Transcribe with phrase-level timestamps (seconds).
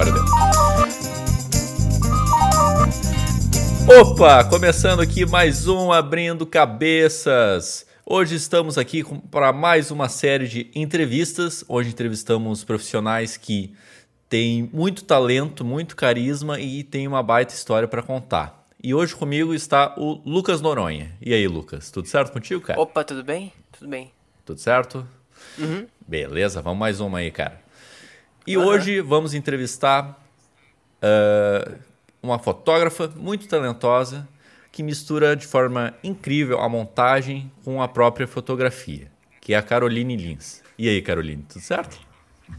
[0.00, 0.22] agora deu.
[4.00, 7.84] Opa, começando aqui mais um Abrindo Cabeças.
[8.06, 11.64] Hoje estamos aqui para mais uma série de entrevistas.
[11.66, 13.74] Hoje entrevistamos profissionais que
[14.28, 18.66] têm muito talento, muito carisma e têm uma baita história para contar.
[18.80, 21.12] E hoje comigo está o Lucas Noronha.
[21.20, 22.80] E aí, Lucas, tudo certo contigo, cara?
[22.80, 23.52] Opa, tudo bem?
[23.72, 24.12] Tudo bem.
[24.44, 25.04] Tudo certo?
[25.58, 25.88] Uhum.
[26.06, 27.67] Beleza, vamos mais uma aí, cara.
[28.48, 28.64] E uhum.
[28.64, 30.18] hoje vamos entrevistar
[31.02, 31.78] uh,
[32.22, 34.26] uma fotógrafa muito talentosa
[34.72, 40.16] que mistura de forma incrível a montagem com a própria fotografia, que é a Caroline
[40.16, 40.62] Lins.
[40.78, 42.00] E aí, Caroline, tudo certo?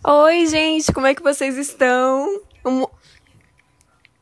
[0.03, 2.40] Oi, gente, como é que vocês estão?
[2.63, 2.85] Um...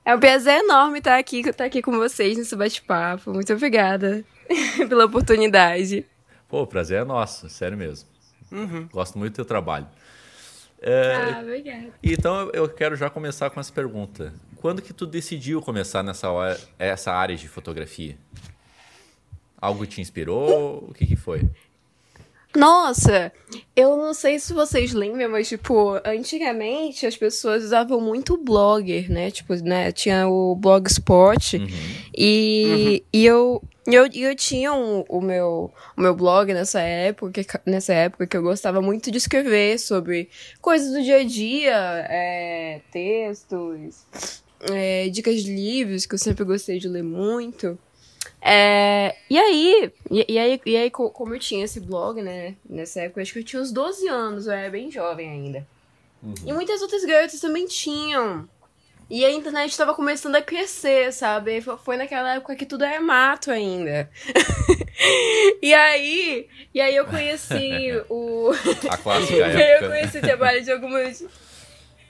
[0.05, 3.33] É um prazer enorme estar aqui, estar aqui com vocês nesse bate-papo.
[3.33, 4.23] Muito obrigada
[4.87, 6.05] pela oportunidade.
[6.47, 8.07] Pô, o prazer é nosso, sério mesmo.
[8.49, 8.87] Uhum.
[8.89, 9.87] Gosto muito do teu trabalho.
[10.81, 11.87] É, ah, obrigada.
[12.03, 14.33] Então eu quero já começar com essa pergunta.
[14.57, 18.17] Quando que tu decidiu começar nessa hora, essa área de fotografia?
[19.59, 20.85] Algo te inspirou?
[20.89, 21.41] O que, que foi?
[22.55, 23.31] Nossa,
[23.75, 29.29] eu não sei se vocês lembram, mas, tipo, antigamente as pessoas usavam muito blogger, né?
[29.29, 29.91] Tipo, né?
[29.91, 31.57] Tinha o Blogspot.
[31.57, 31.67] Uhum.
[32.17, 32.99] E, uhum.
[33.13, 33.63] e eu,
[33.95, 38.41] eu, eu tinha um, o, meu, o meu blog nessa época, nessa época que eu
[38.41, 40.29] gostava muito de escrever sobre
[40.61, 44.05] coisas do dia a dia, é, textos,
[44.69, 47.77] é, dicas de livros, que eu sempre gostei de ler muito.
[48.41, 53.01] É, e aí, e, e, aí, e aí, como eu tinha esse blog, né, nessa
[53.01, 55.67] época, acho que eu tinha uns 12 anos, eu era bem jovem ainda.
[56.21, 56.33] Uhum.
[56.45, 58.47] E muitas outras garotas também tinham.
[59.09, 61.61] E a internet estava começando a crescer, sabe?
[61.61, 64.09] Foi naquela época que tudo era mato ainda.
[65.61, 68.51] e aí, e aí eu conheci o
[68.89, 69.63] a clássica época.
[69.63, 71.23] eu conheci o trabalho de algumas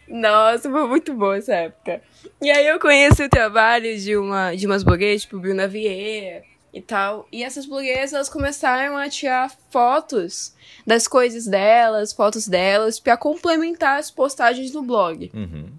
[0.07, 2.01] nossa, foi muito boa essa época.
[2.41, 6.43] E aí eu conheci o trabalho de, uma, de umas blogueiras, tipo Bruna Vieira
[6.73, 7.27] e tal.
[7.31, 10.55] E essas blogueiras, elas começaram a tirar fotos
[10.85, 15.29] das coisas delas, fotos delas, para complementar as postagens no blog.
[15.33, 15.71] Uhum.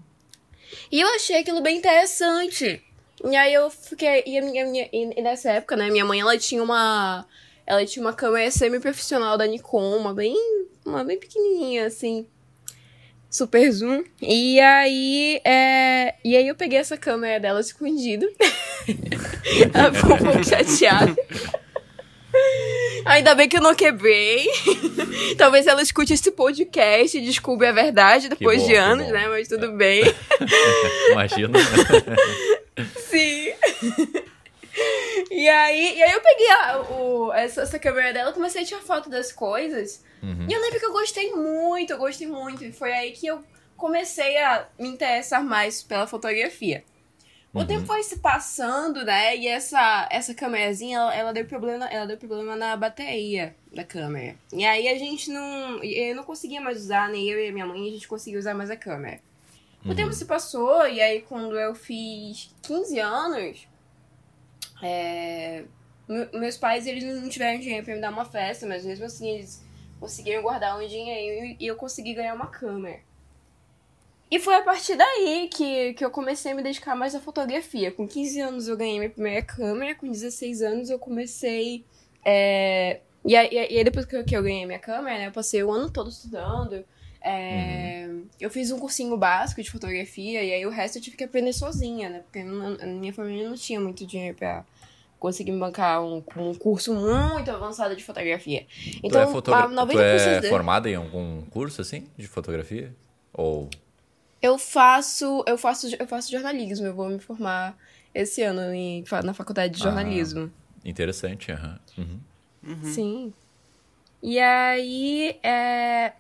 [0.90, 2.82] E eu achei aquilo bem interessante.
[3.24, 4.22] E aí eu fiquei.
[4.26, 7.26] E, minha, minha, e nessa época, né, minha mãe, ela tinha uma.
[7.66, 10.34] Ela tinha uma câmera semi-profissional da Nikon, uma bem.
[10.86, 12.26] Uma bem pequenininha, assim
[13.30, 14.04] super zoom.
[14.20, 16.14] E aí, é...
[16.24, 18.26] e aí eu peguei essa câmera dela escondido.
[19.74, 21.14] Ela ficou um pouco chateada.
[23.04, 24.46] Ainda bem que eu não quebrei.
[25.36, 29.28] Talvez ela escute esse podcast e descubra a verdade depois bom, de anos, né?
[29.28, 30.02] Mas tudo bem.
[31.12, 31.58] Imagina.
[32.96, 33.52] Sim.
[35.30, 38.80] E aí, e aí eu peguei a, o, essa, essa câmera dela, comecei a tirar
[38.80, 40.02] foto das coisas.
[40.22, 40.46] Uhum.
[40.48, 42.64] E eu lembro que eu gostei muito, eu gostei muito.
[42.64, 43.42] E foi aí que eu
[43.76, 46.84] comecei a me interessar mais pela fotografia.
[47.58, 47.66] O uhum.
[47.66, 49.36] tempo foi se passando, né?
[49.36, 54.36] E essa, essa câmerazinha, ela, ela, deu problema, ela deu problema na bateria da câmera.
[54.52, 55.82] E aí a gente não.
[55.82, 58.54] Eu não conseguia mais usar, nem eu e a minha mãe, a gente conseguia usar
[58.54, 59.20] mais a câmera.
[59.84, 59.94] O uhum.
[59.96, 63.68] tempo se passou, e aí quando eu fiz 15 anos,
[64.80, 65.64] é,
[66.32, 69.64] meus pais, eles não tiveram dinheiro pra me dar uma festa, mas mesmo assim eles
[69.98, 73.00] conseguiram guardar um dinheiro e eu consegui ganhar uma câmera.
[74.30, 77.90] E foi a partir daí que, que eu comecei a me dedicar mais à fotografia.
[77.90, 81.84] Com 15 anos eu ganhei minha primeira câmera, com 16 anos eu comecei.
[82.24, 83.00] É...
[83.24, 85.62] E, aí, e aí depois que eu, que eu ganhei minha câmera, né, eu passei
[85.62, 86.84] o ano todo estudando.
[87.22, 88.06] É...
[88.06, 88.26] Uhum.
[88.38, 91.52] Eu fiz um cursinho básico de fotografia e aí o resto eu tive que aprender
[91.54, 92.20] sozinha, né?
[92.20, 94.64] Porque a minha família não tinha muito dinheiro pra
[95.18, 98.66] conseguir me bancar um, um curso muito avançado de fotografia.
[99.02, 99.68] Então, tu é, fotogra...
[99.68, 100.48] 90% tu é de...
[100.48, 102.94] formada em algum curso assim de fotografia?
[103.32, 103.68] Ou
[104.40, 106.86] eu faço, eu faço, eu faço jornalismo.
[106.86, 107.76] Eu vou me formar
[108.14, 110.50] esse ano em, na faculdade de ah, jornalismo.
[110.52, 111.52] Ah, interessante,
[111.96, 112.20] uhum.
[112.62, 112.84] Uhum.
[112.84, 113.32] Sim.
[114.22, 116.12] E aí, é...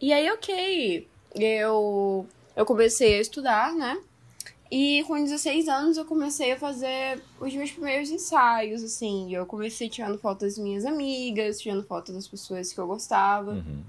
[0.00, 1.08] e aí, ok.
[1.34, 3.98] Eu, eu comecei a estudar, né?
[4.70, 9.32] E com 16 anos eu comecei a fazer os meus primeiros ensaios, assim.
[9.32, 13.52] Eu comecei tirando fotos das minhas amigas, tirando fotos das pessoas que eu gostava.
[13.52, 13.82] Uhum.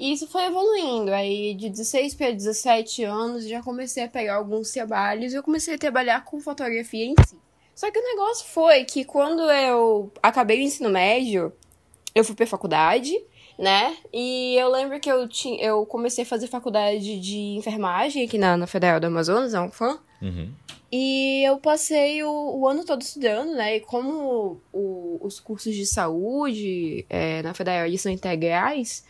[0.00, 1.12] E isso foi evoluindo.
[1.12, 5.74] Aí de 16 para 17 anos já comecei a pegar alguns trabalhos e eu comecei
[5.74, 7.36] a trabalhar com fotografia em si.
[7.74, 11.52] Só que o negócio foi que quando eu acabei o ensino médio,
[12.14, 13.14] eu fui pra faculdade
[13.60, 13.94] né?
[14.10, 18.56] E eu lembro que eu, tinha, eu comecei a fazer faculdade de enfermagem aqui na,
[18.56, 19.98] na Federal do Amazonas, é um fã.
[20.22, 20.50] Uhum.
[20.90, 23.76] E eu passei o, o, ano todo estudando, né?
[23.76, 29.04] E como o, os cursos de saúde é, na Federal são integrais,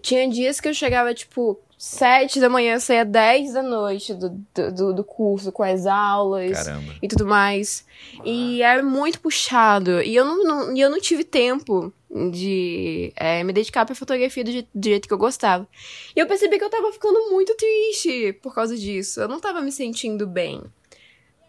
[0.00, 4.30] Tinha dias que eu chegava, tipo, sete da manhã, saía dez da noite do,
[4.70, 6.94] do, do curso, com as aulas Caramba.
[7.02, 7.84] e tudo mais.
[8.24, 10.00] E era muito puxado.
[10.00, 11.92] E eu não, não, e eu não tive tempo
[12.30, 15.66] de é, me dedicar pra fotografia do jeito, do jeito que eu gostava.
[16.14, 19.20] E eu percebi que eu tava ficando muito triste por causa disso.
[19.20, 20.62] Eu não tava me sentindo bem.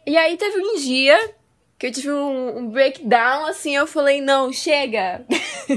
[0.03, 1.35] E aí teve um dia
[1.77, 5.25] que eu tive um, um breakdown, assim, eu falei, não, chega!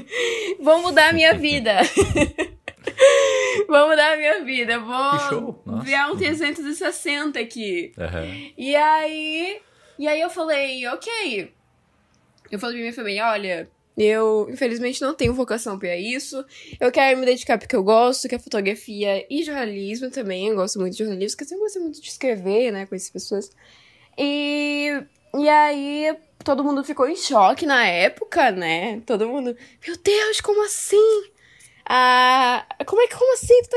[0.61, 1.81] Vou mudar a minha vida!
[3.69, 5.83] Vou mudar a minha vida, vou Que show, nossa.
[5.85, 7.93] virar um 360 aqui.
[7.99, 8.25] Aham.
[8.57, 9.61] E aí.
[9.99, 11.53] E aí eu falei, ok.
[12.51, 16.45] Eu falei pra minha família, olha, eu infelizmente não tenho vocação pra isso.
[16.79, 20.49] Eu quero me dedicar porque eu gosto, que é fotografia e jornalismo também.
[20.49, 23.11] Eu gosto muito de jornalismo, porque eu sempre gostei muito de escrever, né, com essas
[23.11, 23.51] pessoas.
[24.19, 25.03] E.
[25.39, 29.01] E aí, todo mundo ficou em choque na época, né?
[29.05, 29.55] Todo mundo,
[29.87, 31.25] meu Deus, como assim?
[31.89, 33.63] Ah, como é que, como assim?
[33.63, 33.69] Tu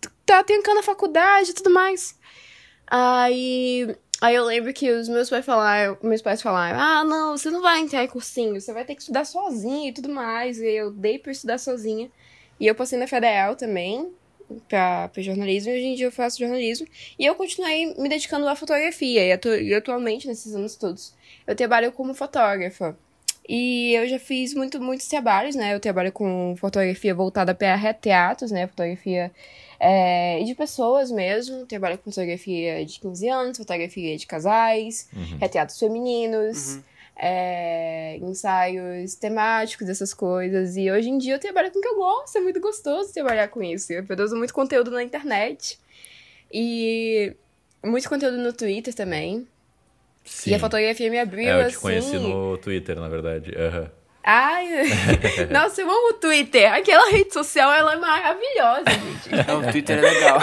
[0.00, 2.18] tá, tá trancando a faculdade e tudo mais.
[2.86, 7.50] Aí, aí eu lembro que os meus pais falaram, meus pais falaram, ah, não, você
[7.50, 10.58] não vai entrar em cursinho, você vai ter que estudar sozinha e tudo mais.
[10.60, 12.10] E eu dei pra estudar sozinha.
[12.60, 14.12] E eu passei na federal também,
[14.68, 16.86] pra jornalismo, e hoje em dia eu faço jornalismo.
[17.18, 21.14] E eu continuei me dedicando à fotografia, e, atu e atualmente, nesses anos todos,
[21.46, 22.98] eu trabalho como fotógrafa.
[23.48, 25.74] E eu já fiz muito, muitos trabalhos, né?
[25.74, 28.66] Eu trabalho com fotografia voltada para retratos, né?
[28.66, 29.30] Fotografia
[29.80, 31.64] é, de pessoas mesmo.
[31.64, 35.38] Trabalho com fotografia de 15 anos, fotografia de casais, Uhum.
[35.38, 36.78] retratos femininos,
[37.16, 40.76] é, ensaios temáticos, essas coisas.
[40.76, 43.48] E hoje em dia eu trabalho com o que eu gosto, é muito gostoso trabalhar
[43.48, 43.90] com isso.
[43.92, 45.78] Eu produzo muito conteúdo na internet.
[46.52, 47.34] E
[47.82, 49.46] muito conteúdo no Twitter também.
[50.28, 50.50] Sim.
[50.50, 51.80] E a fotografia me abriu, É, eu te assim.
[51.80, 53.54] conheci no Twitter, na verdade.
[53.56, 53.90] Aham.
[54.30, 54.66] Ai,
[55.50, 56.70] nossa, eu amo o Twitter.
[56.72, 59.30] Aquela rede social, ela é maravilhosa, gente.
[59.48, 60.38] Não, o Twitter é legal.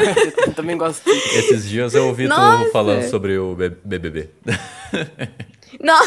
[0.47, 1.39] Eu também gosto do Twitter.
[1.39, 2.71] Esses dias eu ouvi tu Nossa!
[2.71, 4.29] falando sobre o BBB.
[5.79, 6.01] Não.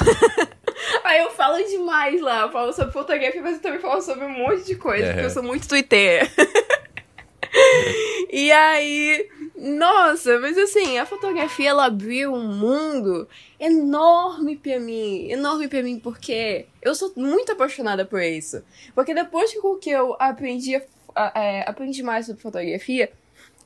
[1.04, 2.42] Aí eu falo demais lá.
[2.42, 5.12] Eu falo sobre fotografia, mas eu também falo sobre um monte de coisa, É.
[5.12, 6.28] porque eu sou muito Twitter.
[8.30, 13.28] e aí, nossa, mas assim, a fotografia ela abriu um mundo
[13.58, 18.62] enorme pra mim, enorme pra mim, porque eu sou muito apaixonada por isso.
[18.94, 20.82] Porque depois que eu aprendi, a-
[21.14, 23.10] a- é, aprendi mais sobre fotografia,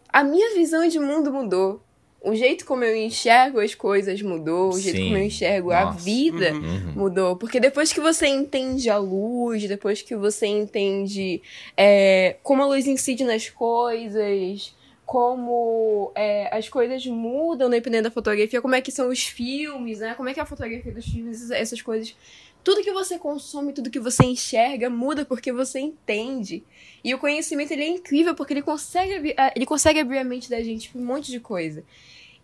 [0.09, 1.83] a minha visão de mundo mudou.
[2.25, 5.05] O jeito como eu enxergo as coisas mudou, o jeito Sim.
[5.07, 5.99] como eu enxergo a Nossa.
[6.05, 6.93] vida Uhum.
[6.95, 7.37] mudou.
[7.37, 11.43] Porque depois que você entende a luz, depois que você entende
[11.77, 14.73] é, como a luz incide nas coisas,
[15.13, 20.15] como é, as coisas mudam dependendo da fotografia, como é que são os filmes, né?
[20.15, 22.17] Como é que é a fotografia dos filmes, essas coisas.
[22.65, 26.65] Tudo que você consome, tudo que você enxerga muda porque você entende.
[27.05, 30.49] E o conhecimento ele é incrível porque ele consegue, ah, ele consegue abrir a mente
[30.49, 31.85] da gente pra um monte de coisa.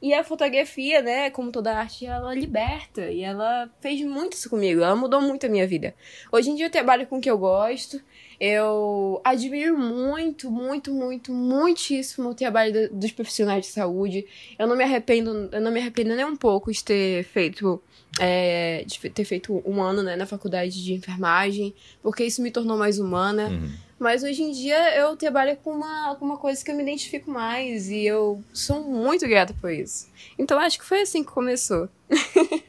[0.02, 3.10] E a fotografia, né, como toda arte, ela liberta.
[3.10, 4.82] E ela fez muito isso comigo.
[4.82, 5.94] Ela mudou muito a minha vida.
[6.30, 7.98] Hoje em dia eu trabalho com o que eu gosto.
[8.40, 14.24] Eu admiro muito, muito, muito, muitíssimo o trabalho do- dos profissionais de saúde.
[14.58, 17.82] Eu não me arrependo, eu não me arrependo nem um pouco de ter feito,
[18.20, 22.76] é, de ter feito um ano né, na faculdade de enfermagem, porque isso me tornou
[22.78, 23.48] mais humana.
[23.48, 23.70] Uhum.
[23.98, 27.28] Mas hoje em dia eu trabalho com uma, com uma coisa que eu me identifico
[27.28, 30.06] mais e eu sou muito grata por isso.
[30.38, 31.88] Então acho que foi assim que começou.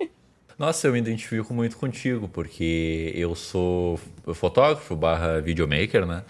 [0.60, 3.98] Nossa, eu me identifico muito contigo, porque eu sou
[4.34, 6.26] fotógrafo barra videomaker, né?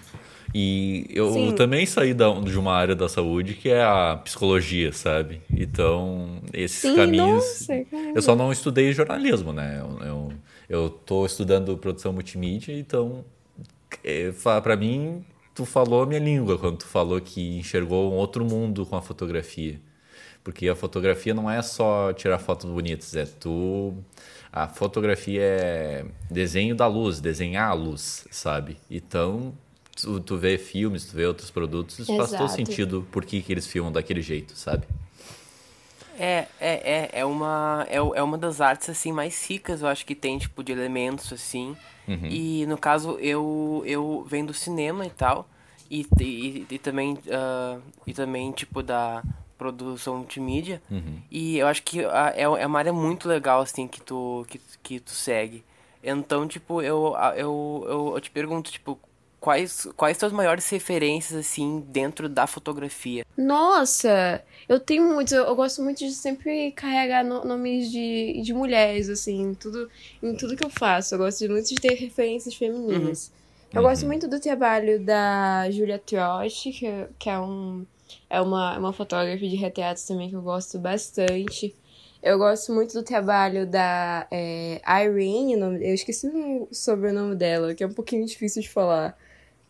[0.54, 1.52] E eu Sim.
[1.54, 5.42] também saí da, de uma área da saúde que é a psicologia, sabe?
[5.52, 7.68] Então, esses Sim, caminhos.
[7.68, 9.82] nossa, eu só não estudei jornalismo, né?
[9.82, 10.34] Eu, eu,
[10.70, 13.26] eu tô estudando produção multimídia, então,
[14.04, 14.32] é,
[14.62, 18.86] pra mim, tu falou a minha língua quando tu falou que enxergou um outro mundo
[18.86, 19.80] com a fotografia.
[20.44, 23.94] Porque a fotografia não é só tirar fotos bonitas, é tu.
[24.52, 28.78] A fotografia é desenho da luz, desenhar a luz, sabe?
[28.90, 29.54] Então,
[29.96, 33.68] tu, tu vê filmes, tu vê outros produtos, faz todo sentido por que, que eles
[33.68, 34.88] filmam daquele jeito, sabe?
[36.18, 40.06] É, é, é, é uma é, é uma das artes assim mais ricas, eu acho
[40.06, 41.78] que tem tipo de elementos assim.
[42.24, 45.48] E no caso eu eu venho do cinema e tal
[45.92, 49.24] e, e, e também ah, e também tipo da
[49.60, 50.82] produção multimídia.
[51.30, 54.60] E eu acho que ah, é, é uma área muito legal assim que tu que,
[54.82, 55.64] que tu segue.
[56.04, 58.98] Então, tipo, eu, eu, eu, eu te pergunto, tipo,
[59.40, 63.26] quais quais tuas maiores referências assim dentro da fotografia?
[63.38, 69.10] Nossa, eu tenho muito, eu gosto muito de sempre carregar no- nomes de, de mulheres,
[69.10, 69.90] assim, em tudo,
[70.24, 71.16] em tudo que eu faço.
[71.16, 73.32] Eu gosto muito de ter referências femininas.
[73.74, 73.88] Eu uhum.
[73.90, 77.86] gosto muito do trabalho da Julia Trott, que, que é, um,
[78.30, 81.76] é uma, uma fotógrafa de retratos também que eu gosto bastante.
[82.22, 87.88] Eu gosto muito do trabalho da é, Irene, eu esqueci o sobrenome dela, que é
[87.88, 89.18] um pouquinho difícil de falar.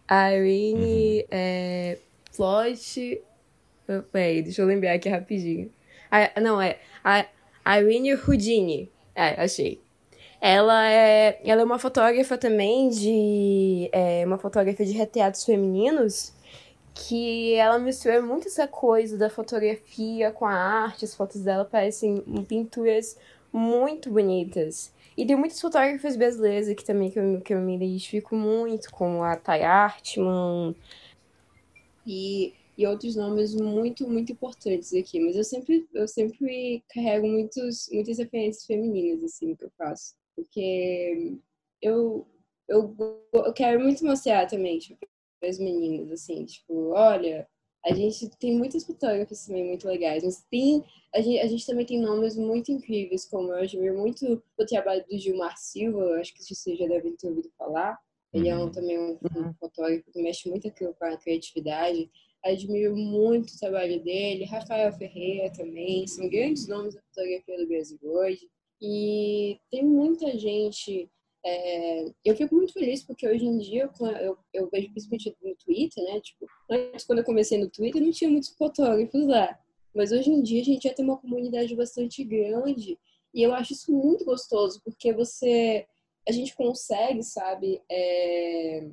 [0.10, 1.28] Irene uhum.
[1.30, 1.98] é,
[2.36, 3.22] Plot.
[4.12, 5.72] Peraí, deixa eu lembrar aqui rapidinho.
[6.12, 8.90] Ah, não, é a Irene Houdini.
[9.16, 9.80] É, achei.
[10.42, 13.90] Ela é, ela é uma fotógrafa também de.
[13.92, 16.34] É, uma fotógrafa de retratos femininos
[16.94, 21.06] que ela mistura muito essa coisa da fotografia com a arte.
[21.06, 23.18] As fotos dela parecem pinturas
[23.52, 24.94] muito bonitas.
[25.18, 29.24] E tem muitas fotógrafas brasileiras aqui também que eu, que eu me identifico muito, como
[29.24, 30.76] a Thay Artman
[32.06, 35.20] e, e outros nomes muito, muito importantes aqui.
[35.20, 40.16] Mas eu sempre, eu sempre carrego muitos, muitas referências femininas, assim, que eu faço.
[40.36, 41.38] Porque
[41.82, 42.26] eu,
[42.68, 42.96] eu,
[43.34, 45.06] eu quero muito mostrar também, tipo,
[45.48, 47.48] as meninas, assim, tipo, olha,
[47.86, 51.86] a gente tem muitas fotógrafas também muito legais, mas tem, a gente, a gente também
[51.86, 56.44] tem nomes muito incríveis, como eu admiro muito o trabalho do Gilmar Silva, acho que
[56.44, 57.98] vocês já devem ter ouvido falar.
[58.34, 58.72] Ele é um, uhum.
[58.72, 59.54] também um, um uhum.
[59.60, 62.10] fotógrafo que mexe muito com a criatividade.
[62.44, 64.46] Admiro muito o trabalho dele.
[64.46, 68.48] Rafael Ferreira também, são grandes nomes da fotografia do Brasil hoje.
[68.82, 71.10] E tem muita gente.
[71.46, 75.56] É, eu fico muito feliz porque hoje em dia eu, eu, eu, vejo principalmente no
[75.56, 76.20] Twitter, né?
[76.20, 79.58] Tipo, antes, quando eu comecei no Twitter, não tinha muitos fotógrafos lá.
[79.96, 82.98] Mas hoje em dia a gente já tem uma comunidade bastante grande
[83.34, 85.88] e eu acho isso muito gostoso porque você,
[86.28, 88.88] a gente consegue, sabe, é,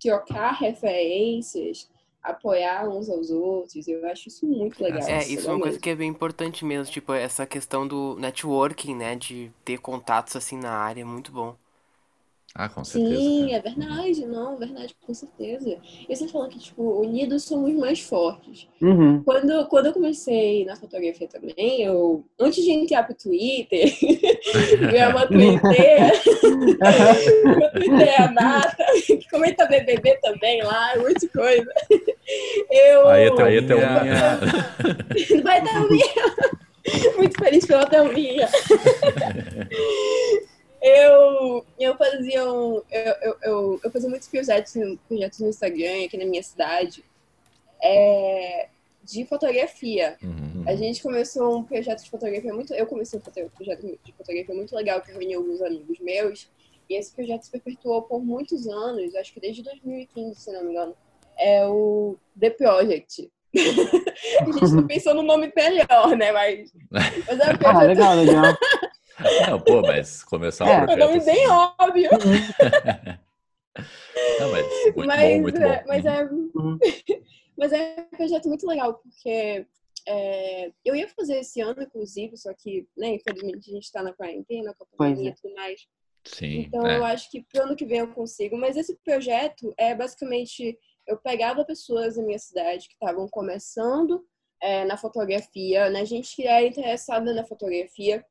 [0.00, 1.88] trocar referências,
[2.22, 3.86] apoiar uns aos outros.
[3.86, 5.06] Eu acho isso muito legal.
[5.06, 8.94] É, isso é uma coisa que é bem importante mesmo, tipo, essa questão do networking,
[8.94, 9.14] né?
[9.14, 11.54] De ter contatos assim na área, é muito bom.
[12.56, 13.16] Ah, com certeza.
[13.16, 15.76] Sim, é verdade, não, verdade, com certeza.
[16.08, 18.68] E você falou que, tipo, unidos somos mais fortes.
[18.80, 19.24] Uhum.
[19.24, 23.92] Quando, quando eu comecei na fotografia também, eu, antes de entrar pro Twitter,
[24.88, 26.12] ver uma Twitter,
[27.60, 31.72] eu Twitter a Nata, que comenta BBB também lá, muita coisa.
[32.70, 33.08] Eu...
[33.08, 33.78] Aí, aí até o
[35.42, 36.64] Vai ter o minha.
[37.16, 38.46] Muito feliz pela Thelminha
[40.84, 44.74] eu, eu fazia um, eu, eu, eu, eu, fazia muitos projetos,
[45.08, 47.02] projetos no Instagram aqui na minha cidade
[47.82, 48.68] é,
[49.02, 50.18] de fotografia.
[50.22, 50.62] Uhum.
[50.66, 52.74] A gente começou um projeto de fotografia muito.
[52.74, 56.50] Eu comecei um projeto de fotografia muito legal que reuniu alguns amigos meus.
[56.90, 60.70] E esse projeto se perpetuou por muitos anos, acho que desde 2015, se não me
[60.72, 60.94] engano.
[61.38, 63.30] É o The Project.
[63.56, 66.30] a gente não pensou no nome melhor, né?
[66.30, 67.66] Mas, mas é um projeto...
[67.66, 68.44] Ah, legal, legal.
[69.48, 70.82] Não, pô, mas começar é.
[70.82, 71.00] um projeto.
[71.00, 71.32] É um nome assim...
[71.32, 72.10] bem óbvio.
[74.40, 75.84] Não, mas muito mas, bom, muito é, bom.
[75.88, 76.78] Mas é, uhum.
[77.58, 79.66] mas é um projeto muito legal, porque
[80.06, 84.12] é, eu ia fazer esse ano, inclusive, só que, né, infelizmente a gente tá na
[84.12, 85.34] quarentena, com a pandemia e é.
[85.34, 85.86] tudo mais.
[86.24, 86.60] Sim.
[86.60, 86.96] Então é.
[86.96, 88.56] eu acho que pro ano que vem eu consigo.
[88.56, 94.24] Mas esse projeto é basicamente eu pegava pessoas da minha cidade que estavam começando
[94.60, 96.04] é, na fotografia, né?
[96.04, 98.24] Gente que é interessada na fotografia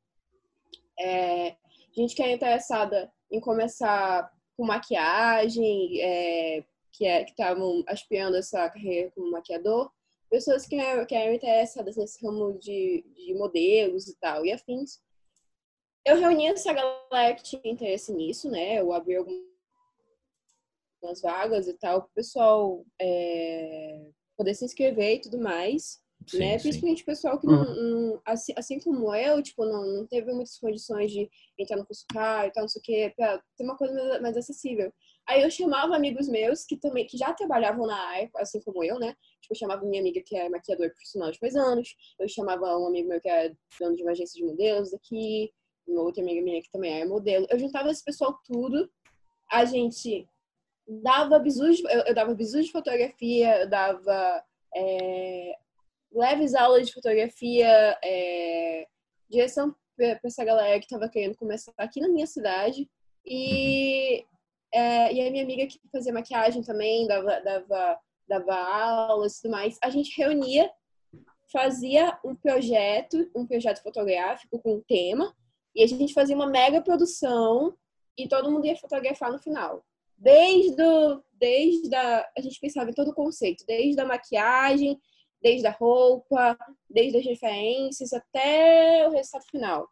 [1.03, 1.57] é,
[1.95, 9.11] gente que é interessada em começar com maquiagem, é, que é, estavam aspirando essa carreira
[9.11, 9.91] como maquiador,
[10.29, 15.01] pessoas que, é, que eram interessadas nesse ramo de, de modelos e tal, e afins.
[16.05, 18.79] Eu reuni essa galera que tinha interesse nisso, né?
[18.79, 19.43] Eu abri algumas
[21.21, 26.02] vagas e tal, para o pessoal é, poder se inscrever e tudo mais.
[26.27, 26.59] Sim, né?
[26.59, 28.11] Principalmente o pessoal que não, uhum.
[28.11, 32.05] não, assim, assim como eu, tipo, não, não teve muitas condições de entrar no curso
[32.11, 34.91] caro e tal, não sei o quê, pra ter uma coisa mais, mais, acessível.
[35.27, 38.99] Aí eu chamava amigos meus que também, que já trabalhavam na área, assim como eu,
[38.99, 39.15] né?
[39.41, 42.87] Tipo, eu chamava minha amiga que é maquiadora profissional de dois anos, eu chamava um
[42.87, 45.51] amigo meu que é dono de uma agência de modelos aqui,
[45.87, 47.45] uma outra amiga minha que também é modelo.
[47.49, 48.89] Eu juntava esse pessoal tudo,
[49.51, 50.27] a gente
[50.87, 54.43] dava bisus, eu, eu dava bisus de fotografia, eu dava
[54.75, 55.55] é,
[56.13, 58.87] leves aulas de fotografia, é,
[59.29, 62.89] direção para essa galera que estava querendo começar aqui na minha cidade.
[63.25, 64.25] E,
[64.73, 69.51] é, e a minha amiga que fazia maquiagem também, dava, dava, dava aulas e tudo
[69.51, 69.77] mais.
[69.83, 70.69] A gente reunia,
[71.51, 75.33] fazia um projeto, um projeto fotográfico com um tema,
[75.75, 77.75] e a gente fazia uma mega produção
[78.17, 79.83] e todo mundo ia fotografar no final.
[80.17, 84.99] Desde, do, desde a, a gente pensava em todo o conceito, desde a maquiagem,
[85.43, 86.57] desde a roupa,
[86.89, 89.89] desde as referências até o resultado final.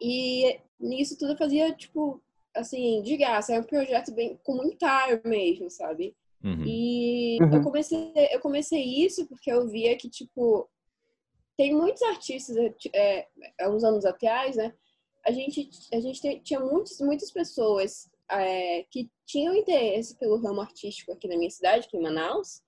[0.00, 2.22] E nisso tudo eu fazia, tipo,
[2.54, 6.16] assim, de graça, é um projeto bem comunitário mesmo, sabe?
[6.42, 6.64] Uhum.
[6.64, 7.54] E uhum.
[7.54, 10.70] eu comecei eu comecei isso porque eu via que, tipo,
[11.56, 12.56] tem muitos artistas,
[12.94, 13.26] é,
[13.60, 14.72] há uns anos atrás, né?
[15.26, 21.10] A gente, a gente tinha muitos, muitas pessoas é, que tinham interesse pelo ramo artístico
[21.10, 22.62] aqui na minha cidade, aqui em Manaus,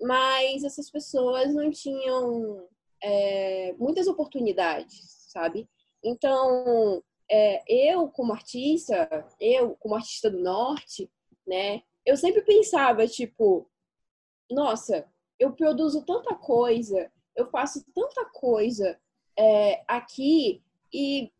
[0.00, 2.66] mas essas pessoas não tinham
[3.02, 5.68] é, muitas oportunidades, sabe?
[6.02, 7.62] Então, é,
[7.92, 11.10] eu como artista, eu como artista do norte,
[11.46, 11.82] né?
[12.04, 13.68] Eu sempre pensava tipo,
[14.50, 15.06] nossa,
[15.38, 18.98] eu produzo tanta coisa, eu faço tanta coisa
[19.36, 20.62] é, aqui
[20.92, 21.30] e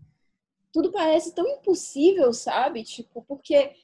[0.73, 2.85] tudo parece tão impossível, sabe?
[2.85, 3.75] Tipo, porque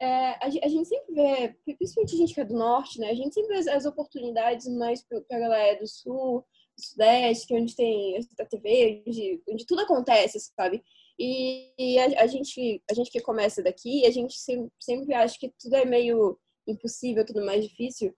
[0.00, 3.10] é, a, a, gente sempre vê, principalmente a gente que é do norte, né?
[3.10, 6.44] A gente sempre vê as, oportunidades mais para a galera do sul,
[6.76, 10.82] do sudeste, que é onde tem a TV, onde, onde tudo acontece, sabe?
[11.18, 15.38] E, e a, a, gente, a gente que começa daqui, a gente sempre, sempre acha
[15.38, 18.14] que tudo é meio impossível, tudo mais difícil.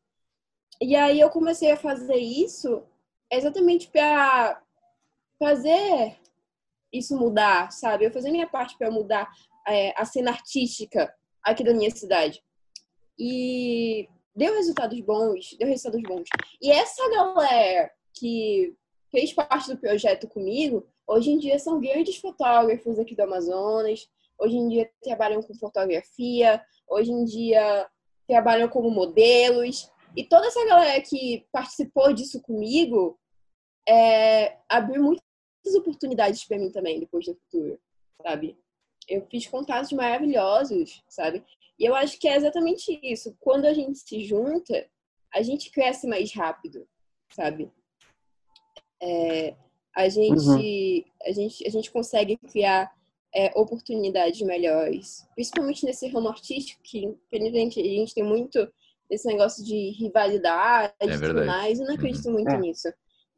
[0.81, 2.83] E aí eu comecei a fazer isso
[3.31, 4.63] exatamente para
[5.39, 6.17] fazer
[6.93, 8.07] isso mudar, sabe?
[8.07, 9.31] Eu fazer minha parte para mudar
[9.67, 11.13] é, a cena artística
[11.47, 12.43] aqui da minha cidade.
[13.19, 16.29] E deu resultados bons, deu resultados bons.
[16.61, 18.75] E essa galera que
[19.11, 24.57] fez parte do projeto comigo, hoje em dia são grandes fotógrafos aqui do Amazonas, hoje
[24.57, 27.89] em dia trabalham com fotografia, hoje em dia
[28.27, 29.91] trabalham como modelos.
[30.17, 33.19] E toda essa galera que participou disso comigo
[33.89, 35.23] é, abriu muitas
[35.79, 37.79] oportunidades para mim também depois do futuro,
[38.23, 38.59] sabe?
[39.09, 41.45] Eu fiz contatos maravilhosos, sabe?
[41.79, 43.37] E eu acho que é exatamente isso.
[43.41, 44.87] Quando a gente se junta,
[45.35, 46.89] a gente cresce mais rápido,
[47.31, 47.71] sabe?
[49.01, 49.55] É,
[49.95, 51.05] a gente, uhum.
[51.25, 52.93] a gente, a gente consegue criar
[53.35, 58.67] é, oportunidades melhores, principalmente nesse ramo artístico que, infelizmente, a gente tem muito
[59.11, 61.79] esse negócio de rivalidade é e tudo mais.
[61.79, 62.33] Eu não acredito uhum.
[62.33, 62.59] muito é.
[62.59, 62.89] nisso.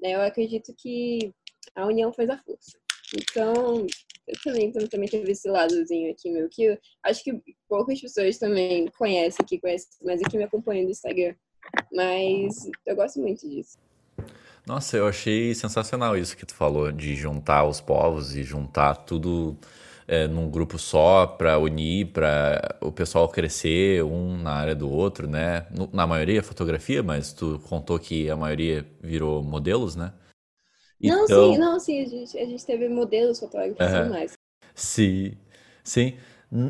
[0.00, 0.14] Né?
[0.14, 1.35] Eu acredito que
[1.74, 2.78] a união faz a força.
[3.16, 3.86] Então,
[4.26, 9.42] eu também, também teve esse ladozinho aqui meu, que acho que poucas pessoas também conhecem
[9.42, 11.34] aqui, conhecem, mas aqui me acompanham no Instagram.
[11.92, 13.78] Mas eu gosto muito disso.
[14.66, 19.56] Nossa, eu achei sensacional isso que tu falou, de juntar os povos e juntar tudo
[20.06, 25.26] é, num grupo só para unir, para o pessoal crescer um na área do outro,
[25.26, 25.66] né?
[25.92, 30.12] Na maioria fotografia, mas tu contou que a maioria virou modelos, né?
[31.02, 31.52] Não, então...
[31.52, 34.32] sim, não, sim, a gente, a gente teve modelos fotógrafos e tudo mais.
[34.74, 35.32] Sim,
[35.84, 36.14] sim.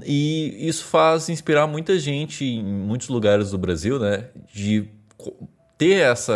[0.04, 4.28] E isso faz inspirar muita gente em muitos lugares do Brasil, né?
[4.52, 4.88] De
[5.78, 6.34] ter essa,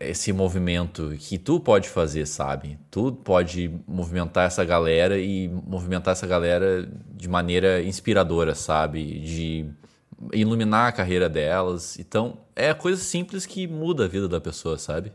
[0.00, 2.78] esse movimento que tu pode fazer, sabe?
[2.90, 9.20] Tu pode movimentar essa galera e movimentar essa galera de maneira inspiradora, sabe?
[9.20, 9.66] De
[10.32, 11.96] iluminar a carreira delas.
[12.00, 15.12] Então, é coisa simples que muda a vida da pessoa, sabe?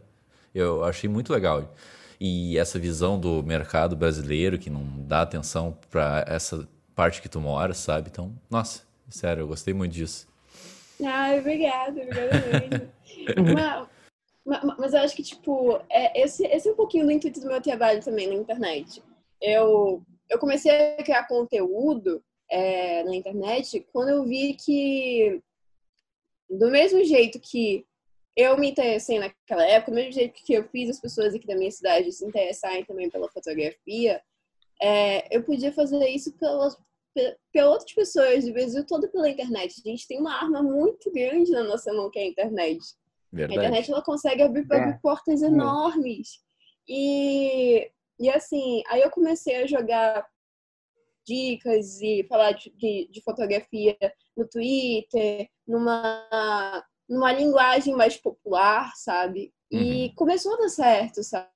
[0.56, 1.75] Eu achei muito legal.
[2.19, 7.39] E essa visão do mercado brasileiro que não dá atenção para essa parte que tu
[7.39, 8.10] mora, sabe?
[8.12, 10.27] Então, nossa, sério, eu gostei muito disso.
[11.06, 12.34] Ah, obrigada, obrigada
[12.69, 13.88] mesmo.
[14.43, 17.47] mas, mas eu acho que, tipo, é, esse, esse é um pouquinho do intuito do
[17.47, 19.03] meu trabalho também na internet.
[19.39, 25.39] Eu, eu comecei a criar conteúdo é, na internet quando eu vi que,
[26.49, 27.86] do mesmo jeito que
[28.38, 31.56] eu me interessei naquela época, do mesmo jeito que eu fiz as pessoas aqui da
[31.56, 34.21] minha cidade se interessarem também pela fotografia,
[34.80, 36.78] é, eu podia fazer isso pelas,
[37.52, 39.82] para outras pessoas do Brasil todo pela internet.
[39.84, 42.80] A gente tem uma arma muito grande na nossa mão que é a internet.
[43.34, 43.60] Verdade.
[43.60, 44.76] A internet ela consegue abrir, é.
[44.76, 45.47] abrir portas é.
[45.47, 46.39] enormes.
[46.88, 50.28] E, e assim, aí eu comecei a jogar
[51.26, 53.97] dicas e falar de, de, de fotografia
[54.36, 59.54] no Twitter, numa, numa linguagem mais popular, sabe?
[59.72, 60.15] E uhum.
[60.15, 61.48] começou a dar certo, sabe?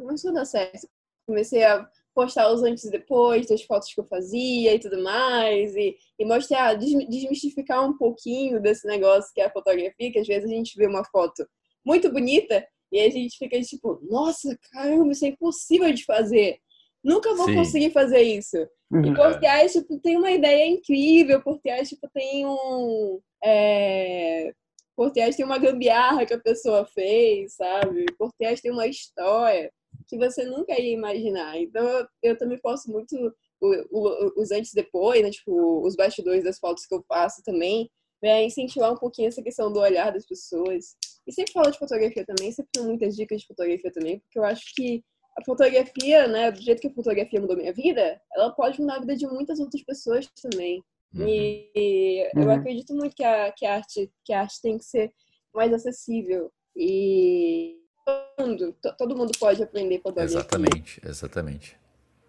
[0.00, 0.88] Começou a dar certo.
[1.26, 5.76] Comecei a postar os antes e depois das fotos que eu fazia e tudo mais,
[5.76, 10.50] e, e mostrar, desmistificar um pouquinho desse negócio que é a fotografia, que às vezes
[10.50, 11.46] a gente vê uma foto
[11.84, 16.58] muito bonita e a gente fica tipo, nossa, caramba, isso é impossível de fazer.
[17.04, 17.56] Nunca vou Sim.
[17.56, 18.56] conseguir fazer isso.
[18.90, 19.04] Uhum.
[19.04, 23.20] E por trás, tipo, tem uma ideia incrível, por trás, tipo, tem um.
[23.44, 24.52] É...
[24.96, 28.06] Por trás tem uma gambiarra que a pessoa fez, sabe?
[28.18, 29.70] Por trás tem uma história
[30.08, 31.58] que você nunca ia imaginar.
[31.58, 33.14] Então, eu, também posto muito
[33.60, 35.30] os antes e depois, né?
[35.30, 39.72] Tipo, os bastidores das fotos que eu faço também, para incentivar um pouquinho essa questão
[39.72, 40.96] do olhar das pessoas.
[41.26, 44.44] E sempre falo de fotografia também, sempre tenho muitas dicas de fotografia também, porque eu
[44.44, 45.04] acho que
[45.36, 49.00] a fotografia, né, do jeito que a fotografia mudou minha vida, ela pode mudar a
[49.00, 50.82] vida de muitas outras pessoas também.
[51.14, 51.26] Uhum.
[51.26, 52.50] E eu uhum.
[52.50, 55.12] acredito muito que a, que, a arte, que a arte tem que ser
[55.54, 56.52] mais acessível.
[56.76, 60.38] E todo mundo, todo mundo pode aprender fotografia.
[60.38, 61.76] Exatamente, exatamente.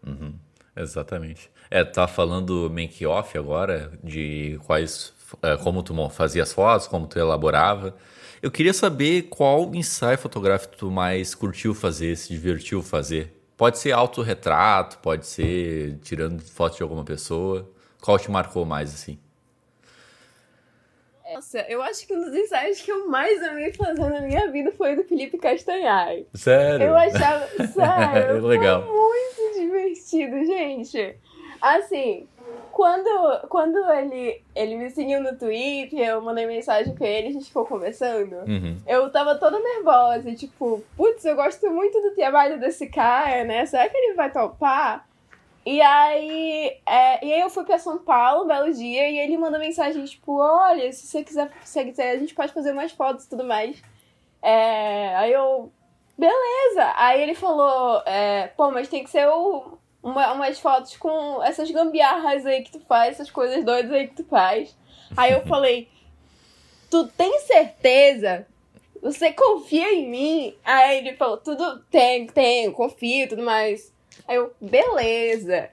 [0.05, 0.33] Uhum.
[0.75, 1.49] Exatamente.
[1.71, 5.11] É, tá falando make off agora de quais
[5.41, 7.95] é, como tu fazia as fotos, como tu elaborava.
[8.41, 13.33] Eu queria saber qual ensaio fotográfico tu mais curtiu fazer, se divertiu fazer.
[13.57, 17.67] Pode ser autorretrato, pode ser tirando foto de alguma pessoa.
[18.07, 19.19] Qual te marcou mais, assim?
[21.33, 24.71] Nossa, eu acho que um dos ensaios que eu mais amei fazer na minha vida
[24.71, 26.15] foi o do Felipe Castanhar.
[26.33, 26.87] Sério?
[26.87, 27.45] Eu achava.
[27.67, 28.83] Sério, Legal.
[28.83, 31.17] Foi muito divertido, gente.
[31.61, 32.25] Assim,
[32.71, 37.47] quando, quando ele, ele me seguiu no Twitter, eu mandei mensagem pra ele, a gente
[37.47, 38.37] ficou conversando.
[38.47, 38.77] Uhum.
[38.87, 43.65] Eu tava toda nervosa, tipo, putz, eu gosto muito do trabalho desse cara, né?
[43.65, 45.06] Será que ele vai topar?
[45.69, 49.37] E aí, é, e aí eu fui pra São Paulo um belo dia e ele
[49.37, 52.93] mandou mensagem, tipo, olha, se você quiser, se você quiser, a gente pode fazer mais
[52.93, 53.83] fotos e tudo mais.
[54.41, 55.69] É, aí eu,
[56.17, 56.93] beleza.
[56.95, 61.69] Aí ele falou, é, pô, mas tem que ser o, uma, umas fotos com essas
[61.69, 64.73] gambiarras aí que tu faz, essas coisas doidas aí que tu faz.
[65.17, 65.89] Aí eu falei,
[66.89, 68.47] tu tem certeza?
[69.01, 70.55] Você confia em mim?
[70.63, 73.96] Aí ele falou, tudo tem, tenho, confio e tudo mais.
[74.27, 75.69] Aí eu, beleza.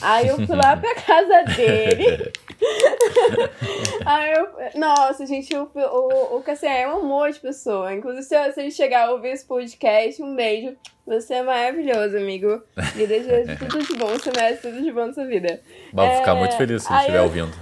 [0.00, 2.32] Aí eu fui lá pra casa dele.
[4.04, 4.48] Aí eu,
[4.78, 7.94] nossa, gente, o, o, o Cassian é um amor de pessoa.
[7.94, 10.76] Inclusive, se, se ele chegar a ouvir esse podcast, um beijo.
[11.06, 12.62] Você é maravilhoso, amigo.
[12.96, 15.60] E desejo tudo de bom, você merece tudo de bom na sua vida.
[15.92, 17.24] Vou é, ficar muito feliz se ele estiver eu...
[17.24, 17.52] ouvindo.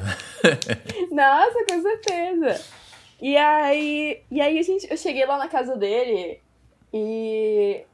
[1.13, 2.61] nossa, com certeza.
[3.21, 6.41] E aí, e aí a gente, eu cheguei lá na casa dele
[6.93, 7.85] e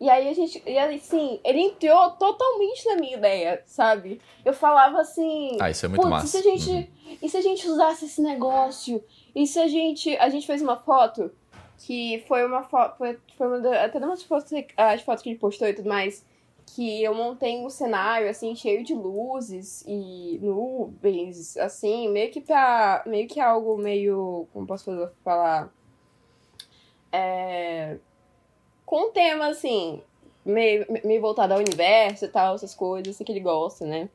[0.00, 0.62] e aí a gente.
[0.64, 4.20] E assim, ele entrou totalmente na minha ideia, sabe?
[4.44, 5.56] Eu falava assim.
[5.60, 6.26] Ah, isso é muito massa.
[6.26, 7.16] E se a gente, uhum.
[7.20, 9.02] e se a gente usasse esse negócio?
[9.34, 10.16] E se a gente.
[10.18, 11.32] A gente fez uma foto
[11.78, 12.96] que foi uma foto.
[12.96, 16.24] Foi, foi uma da, até umas fotos, as fotos que ele postou e tudo mais.
[16.76, 23.02] Que eu montei um cenário, assim, cheio de luzes e nuvens, assim, meio que pra.
[23.04, 24.46] Meio que algo meio.
[24.52, 25.72] Como posso falar?
[27.10, 27.98] É
[28.88, 30.00] com um tema, assim,
[30.42, 34.08] meio, meio voltado ao universo e tal, essas coisas assim, que ele gosta, né?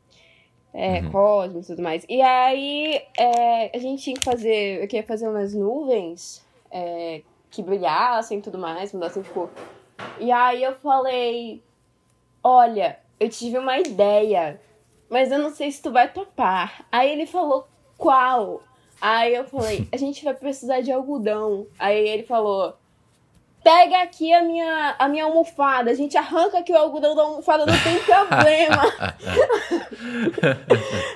[0.73, 1.11] É, uhum.
[1.11, 2.03] cosmos e tudo mais.
[2.09, 7.61] E aí, é, a gente tinha que fazer, eu queria fazer umas nuvens é, que
[7.61, 9.51] brilhassem e tudo mais, mudassem de cor.
[10.19, 11.61] E aí eu falei,
[12.43, 14.59] olha, eu tive uma ideia,
[15.07, 16.83] mas eu não sei se tu vai topar.
[16.91, 18.63] Aí ele falou, qual?
[18.99, 21.67] Aí eu falei, a gente vai precisar de algodão.
[21.77, 22.73] Aí ele falou,
[23.63, 27.65] pega aqui a minha, a minha almofada, a gente arranca aqui o algodão da almofada,
[27.65, 28.83] não tem problema.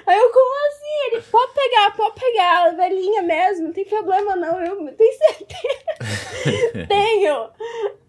[0.08, 1.12] Aí eu, como assim?
[1.12, 6.86] Ele, pode pegar, pode pegar, velhinha mesmo, não tem problema não, eu tenho certeza.
[6.88, 7.50] tenho.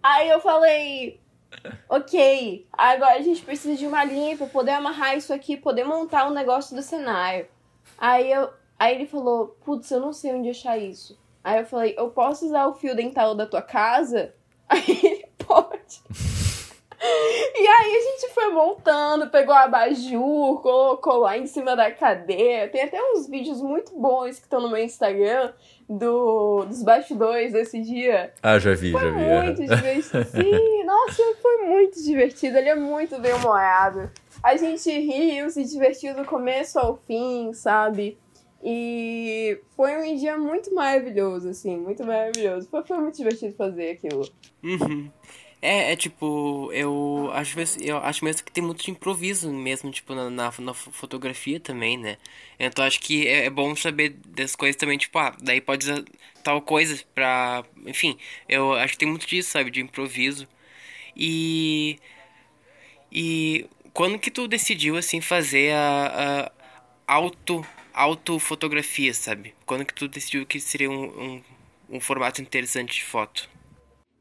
[0.01, 1.21] Aí eu falei,
[1.89, 6.29] ok, agora a gente precisa de uma linha pra poder amarrar isso aqui, poder montar
[6.29, 7.49] um negócio do cenário.
[7.99, 11.19] Aí, eu, aí ele falou, putz, eu não sei onde achar isso.
[11.49, 14.35] Aí eu falei, eu posso usar o fio dental da tua casa?
[14.69, 16.03] Aí ele pode.
[17.01, 22.69] E aí a gente foi montando, pegou a abajur, colocou lá em cima da cadeira.
[22.69, 25.53] Tem até uns vídeos muito bons que estão no meu Instagram
[25.89, 28.31] do, dos bastidores desse dia.
[28.43, 29.25] Ah, já vi, foi já vi.
[29.25, 30.25] Muito divertido.
[30.25, 32.59] Sim, nossa, foi muito divertido.
[32.59, 34.11] Ele é muito bem humorado.
[34.43, 38.19] A gente riu, se divertiu do começo ao fim, sabe?
[38.63, 42.69] E foi um dia muito maravilhoso, assim, muito maravilhoso.
[42.69, 44.29] Foi, foi muito divertido fazer aquilo.
[44.63, 45.11] Uhum.
[45.61, 50.15] É, é tipo, eu acho, eu acho mesmo que tem muito de improviso mesmo, tipo,
[50.15, 52.17] na, na, na fotografia também, né?
[52.59, 56.05] Então acho que é, é, bom saber das coisas também, tipo, ah, daí pode usar
[56.45, 57.65] tal coisa pra.
[57.87, 58.17] Enfim,
[58.49, 60.47] eu acho que tem muito disso, sabe, de improviso.
[61.17, 61.99] E.
[63.11, 66.53] E quando que tu decidiu, assim, fazer a,
[67.07, 67.67] a auto
[67.99, 69.55] autofotografia, sabe?
[69.67, 71.43] Quando que tu decidiu que seria um, um,
[71.91, 73.49] um formato interessante de foto?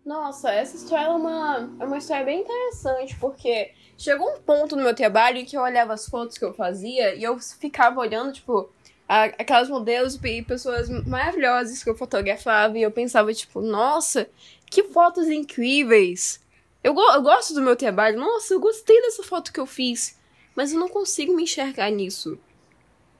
[0.04, 4.82] Nossa, essa história é uma, é uma história bem interessante, porque chegou um ponto no
[4.82, 8.34] meu trabalho em que eu olhava as fotos que eu fazia e eu ficava olhando,
[8.34, 8.68] tipo,
[9.08, 14.28] aquelas modelos e pessoas maravilhosas que eu fotografava e eu pensava, tipo, nossa,
[14.66, 16.40] que fotos incríveis!
[16.84, 20.18] Eu, go eu gosto do meu trabalho, nossa, eu gostei dessa foto que eu fiz,
[20.56, 22.40] mas eu não consigo me enxergar nisso.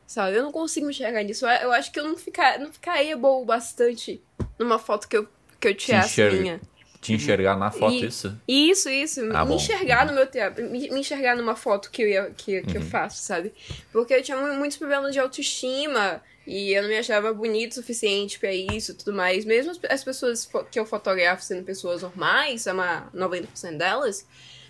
[0.08, 0.38] Sabe?
[0.38, 1.46] Eu não consigo enxergar nisso.
[1.46, 4.22] Eu acho que eu não, ficar, não ficaria bom bastante
[4.58, 5.28] numa foto que eu,
[5.60, 6.62] que eu tirasse minha.
[7.02, 8.42] Te enxergar na foto, e, isso?
[8.48, 9.20] Isso, isso.
[9.34, 9.56] Ah, me bom.
[9.58, 10.08] enxergar uhum.
[10.08, 10.64] no meu teatro.
[10.64, 12.84] Me, me, enxergar numa foto que eu, ia, que, que uhum.
[12.84, 13.54] eu faço, sabe?
[13.92, 16.24] Porque eu tinha muitos problemas de autoestima.
[16.48, 19.44] E eu não me achava bonito o suficiente para isso tudo mais.
[19.44, 24.26] Mesmo as pessoas que eu fotografo sendo pessoas normais, uma 90% delas,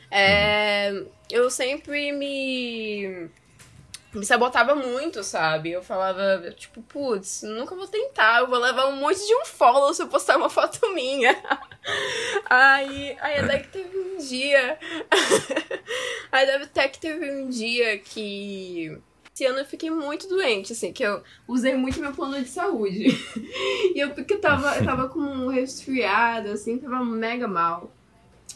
[0.09, 1.07] é, uhum.
[1.29, 3.29] eu sempre me
[4.13, 5.71] me sabotava muito, sabe?
[5.71, 9.93] Eu falava, tipo, putz, nunca vou tentar, eu vou levar um monte de um follow
[9.93, 11.35] se eu postar uma foto minha.
[12.49, 14.79] aí, aí até que teve um dia.
[16.31, 18.97] aí até que teve um dia que.
[19.33, 23.09] Esse ano eu fiquei muito doente, assim, que eu usei muito meu plano de saúde.
[23.93, 27.91] e eu, porque eu tava, eu tava com um resfriado, assim, tava mega mal.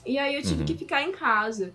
[0.04, 0.66] E aí eu tive uhum.
[0.66, 1.72] que ficar em casa.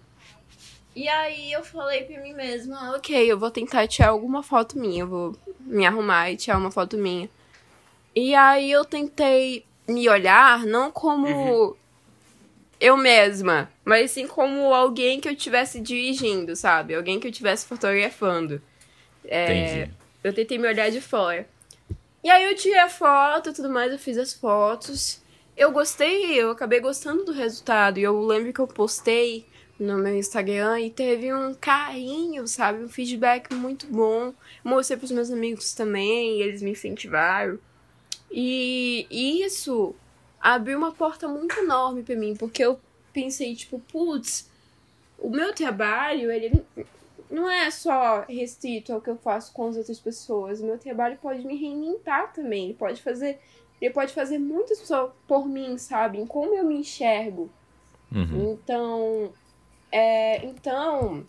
[0.97, 5.03] E aí eu falei pra mim mesma, ok, eu vou tentar tirar alguma foto minha,
[5.03, 7.29] eu vou me arrumar e tirar uma foto minha.
[8.15, 11.75] E aí eu tentei me olhar não como uhum.
[12.81, 16.95] eu mesma, mas sim como alguém que eu estivesse dirigindo, sabe?
[16.95, 18.63] Alguém que eu estivesse fotografando.
[19.27, 19.91] É,
[20.25, 21.47] eu tentei me olhar de fora.
[22.25, 25.21] E aí eu tirei a foto e tudo mais, eu fiz as fotos.
[25.55, 27.99] Eu gostei, eu acabei gostando do resultado.
[27.99, 29.47] E eu lembro que eu postei
[29.79, 32.83] no meu Instagram e teve um carinho, sabe?
[32.83, 34.33] Um feedback muito bom.
[34.65, 37.59] Mostrei pros meus amigos também, eles me incentivaram.
[38.31, 39.95] E isso
[40.41, 42.79] abriu uma porta muito enorme para mim, porque eu
[43.13, 44.51] pensei, tipo, putz,
[45.19, 46.63] o meu trabalho, ele
[47.31, 50.61] não é só restrito ao que eu faço com as outras pessoas.
[50.61, 52.67] O meu trabalho pode me reinventar também.
[52.67, 53.39] Ele pode fazer,
[53.81, 56.19] ele pode fazer muitas pessoas por mim, sabe?
[56.19, 57.51] Em como eu me enxergo.
[58.13, 58.53] Uhum.
[58.53, 59.33] Então,
[59.97, 61.25] é, então,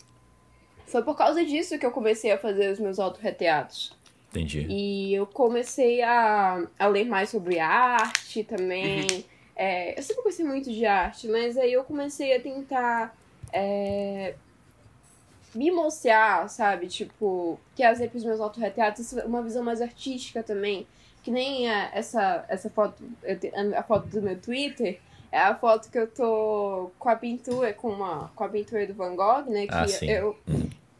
[0.86, 3.96] foi por causa disso que eu comecei a fazer os meus autorretratos.
[4.28, 4.66] Entendi.
[4.68, 9.00] E eu comecei a, a ler mais sobre arte também.
[9.10, 9.24] Uhum.
[9.56, 13.16] É, eu sempre gostei muito de arte, mas aí eu comecei a tentar
[13.54, 14.34] é,
[15.54, 16.88] me mostrar, sabe?
[16.88, 20.86] Tipo, trazer para os meus autorretratos uma visão mais artística também.
[21.22, 23.02] Que nem a, essa, essa foto,
[23.74, 25.00] a foto do meu Twitter
[25.30, 28.94] é a foto que eu tô com a pintura, com, uma, com a pintura do
[28.94, 29.66] Van Gogh, né?
[29.66, 30.10] Que ah, sim.
[30.10, 30.36] eu.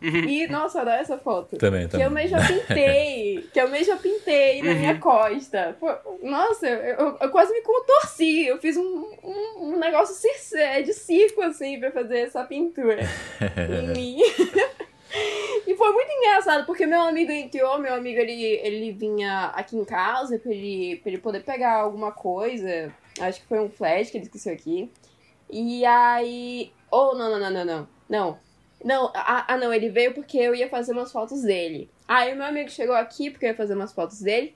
[0.00, 0.28] Uhum.
[0.28, 1.56] E, nossa, adoro essa foto.
[1.56, 2.06] Também, também.
[2.06, 3.48] Que eu mesmo pintei.
[3.52, 5.00] que eu mesmo pintei na minha uhum.
[5.00, 5.76] costa.
[6.22, 8.46] Nossa, eu, eu, quase me contorci.
[8.46, 10.14] Eu fiz um, um, um negócio
[10.84, 13.00] de circo, assim, pra fazer essa pintura
[13.82, 14.18] em mim.
[15.66, 19.84] E foi muito engraçado, porque meu amigo entrou, meu amigo ele, ele vinha aqui em
[19.84, 24.16] casa pra ele, pra ele poder pegar alguma coisa Acho que foi um flash que
[24.16, 24.90] ele esqueceu aqui.
[25.50, 26.72] E aí.
[26.90, 27.88] Oh, não, não, não, não, não.
[28.08, 28.38] Não.
[28.84, 31.90] Não, ah, ah, não, ele veio porque eu ia fazer umas fotos dele.
[32.06, 34.54] Aí o meu amigo chegou aqui porque eu ia fazer umas fotos dele.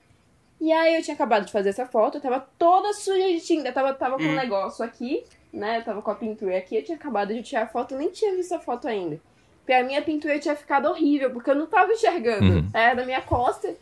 [0.61, 3.67] E aí eu tinha acabado de fazer essa foto, eu tava toda suja de tinta,
[3.67, 4.35] eu tava, tava com um hum.
[4.35, 5.79] negócio aqui, né?
[5.79, 8.33] Eu tava com a pintura aqui, eu tinha acabado de tirar a foto, nem tinha
[8.33, 9.19] visto a foto ainda.
[9.63, 12.45] Porque a minha pintura tinha ficado horrível, porque eu não tava enxergando.
[12.45, 12.69] Uhum.
[12.73, 13.73] É, da minha costa.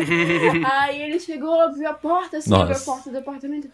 [0.72, 3.70] aí ele chegou, abriu a porta, assim, abriu a porta do apartamento.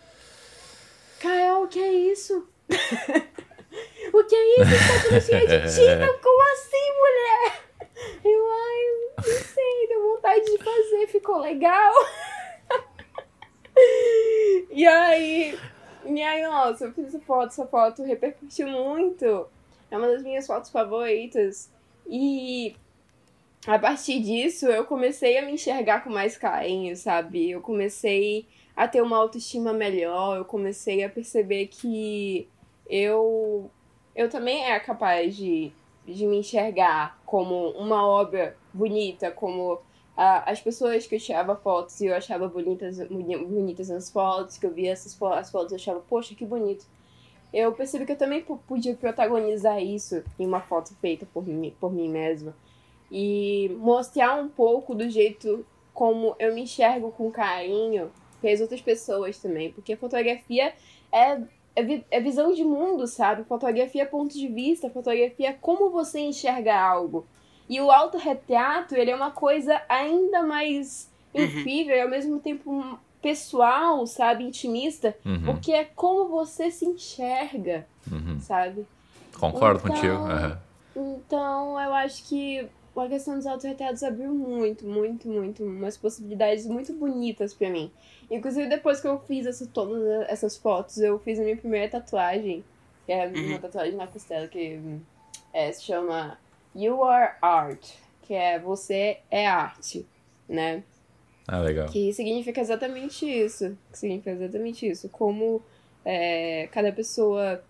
[1.20, 2.48] Kael, o que é isso?
[2.68, 4.74] o que é isso?
[4.74, 6.18] Está tudo cheio de tinta?
[6.20, 7.62] Como assim, mulher?
[8.24, 8.82] Eu, ai,
[9.16, 11.94] não sei, deu vontade de fazer, ficou legal.
[14.70, 15.56] e aí,
[16.04, 19.53] e aí, nossa, eu fiz essa foto, essa foto repercutiu muito.
[19.94, 21.70] É uma das minhas fotos favoritas.
[22.04, 22.74] E
[23.64, 27.48] a partir disso, eu comecei a me enxergar com mais carinho, sabe?
[27.48, 32.48] Eu comecei a ter uma autoestima melhor, eu comecei a perceber que
[32.90, 33.70] eu,
[34.16, 35.70] eu também era capaz de,
[36.04, 39.80] de me enxergar como uma obra bonita, como
[40.16, 44.72] as pessoas que eu tirava fotos e eu achava bonitas, bonitas nas fotos, que eu
[44.72, 46.84] via essas fo as fotos e achava, poxa, que bonito.
[47.54, 51.92] Eu percebi que eu também podia protagonizar isso em uma foto feita por mim, por
[51.92, 52.52] mim mesma.
[53.08, 58.82] E mostrar um pouco do jeito como eu me enxergo com carinho para as outras
[58.82, 60.74] pessoas também, porque fotografia
[61.12, 61.40] é,
[61.76, 63.44] é, é, visão de mundo, sabe?
[63.44, 67.24] Fotografia é ponto de vista, fotografia é como você enxerga algo.
[67.68, 71.44] E o autorretrato, ele é uma coisa ainda mais uhum.
[71.44, 74.44] incrível e ao mesmo tempo pessoal, sabe?
[74.44, 75.44] Intimista, uhum.
[75.46, 78.38] porque é como você se enxerga, uhum.
[78.38, 78.86] sabe?
[79.40, 80.58] Concordo então, contigo.
[80.94, 86.92] Então, eu acho que a questão dos autorretratos abriu muito, muito, muito, umas possibilidades muito
[86.92, 87.90] bonitas para mim.
[88.30, 92.62] Inclusive, depois que eu fiz essa, todas essas fotos, eu fiz a minha primeira tatuagem,
[93.06, 93.58] que é uma uhum.
[93.58, 94.78] tatuagem na costela, que
[95.50, 96.38] é, se chama
[96.76, 97.88] You Are Art,
[98.20, 100.06] que é Você é Arte,
[100.46, 100.82] né?
[101.46, 101.88] Ah, legal.
[101.88, 103.76] Que significa exatamente isso.
[103.92, 105.08] Que significa exatamente isso.
[105.08, 105.62] Como
[106.06, 107.62] É, cada pessoa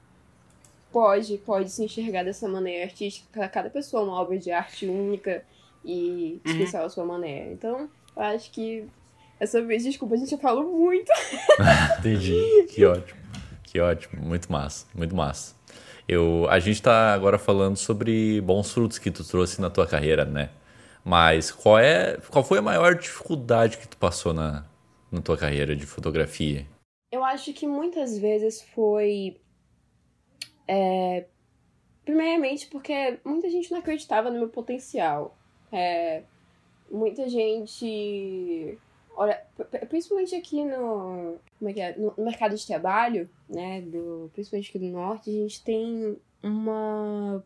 [0.90, 3.48] pode, pode se enxergar dessa maneira artística.
[3.48, 5.44] Cada pessoa é uma obra de arte única
[5.84, 6.52] e uhum.
[6.52, 6.86] especial uhum.
[6.86, 7.52] à sua maneira.
[7.52, 8.84] Então, eu acho que
[9.38, 11.12] essa vez, desculpa, a gente já falou muito.
[11.98, 12.66] Entendi.
[12.70, 13.20] Que ótimo.
[13.64, 14.22] Que ótimo.
[14.22, 14.86] Muito massa.
[14.94, 15.54] Muito massa.
[16.08, 20.24] Eu, a gente está agora falando sobre bons frutos que tu trouxe na tua carreira,
[20.24, 20.50] né?
[21.04, 24.64] Mas qual é, qual foi a maior dificuldade que tu passou na,
[25.12, 26.66] na tua carreira de fotografia?
[27.12, 29.36] Eu acho que muitas vezes foi
[30.66, 31.26] é,
[32.04, 35.36] primeiramente porque muita gente não acreditava no meu potencial.
[35.70, 36.22] É,
[36.90, 38.78] muita gente.
[39.16, 39.40] Olha,
[39.88, 41.96] principalmente aqui no, é é?
[41.96, 43.80] no mercado de trabalho, né?
[43.80, 47.44] Do, principalmente aqui do norte, a gente tem uma,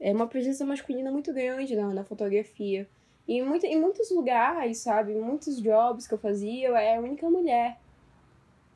[0.00, 2.88] é uma presença masculina muito grande na, na fotografia.
[3.28, 5.12] E muito, em muitos lugares, sabe?
[5.12, 7.78] Em muitos jobs que eu fazia, eu era a única mulher.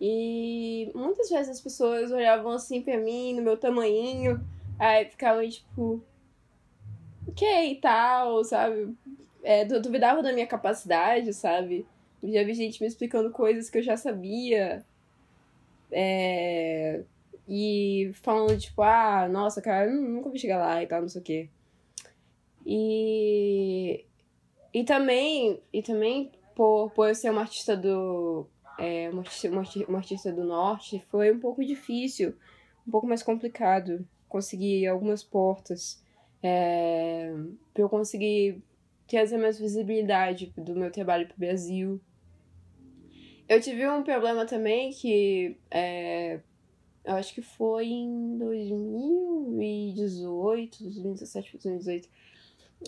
[0.01, 4.45] E muitas vezes as pessoas olhavam assim pra mim, no meu tamanhinho,
[4.79, 6.03] aí ficavam tipo,
[7.27, 8.95] ok e tal, sabe?
[9.43, 11.87] É, duvidava da minha capacidade, sabe?
[12.23, 14.85] Já vi gente me explicando coisas que eu já sabia.
[15.91, 17.03] É,
[17.49, 21.25] e falando, tipo, ah, nossa, cara, nunca vou chegar lá e tal, não sei o
[21.25, 21.49] quê.
[22.67, 24.05] E.
[24.73, 29.23] E também, e também por, por eu ser uma artista do é, uma,
[29.89, 32.35] uma artista do norte, foi um pouco difícil,
[32.87, 36.03] um pouco mais complicado conseguir algumas portas
[36.43, 37.33] é,
[37.73, 38.63] para eu conseguir
[39.07, 42.01] trazer mais visibilidade do meu trabalho para o Brasil.
[43.49, 46.41] Eu tive um problema também que é,
[47.05, 52.09] eu acho que foi em 2018, 2017, 2018.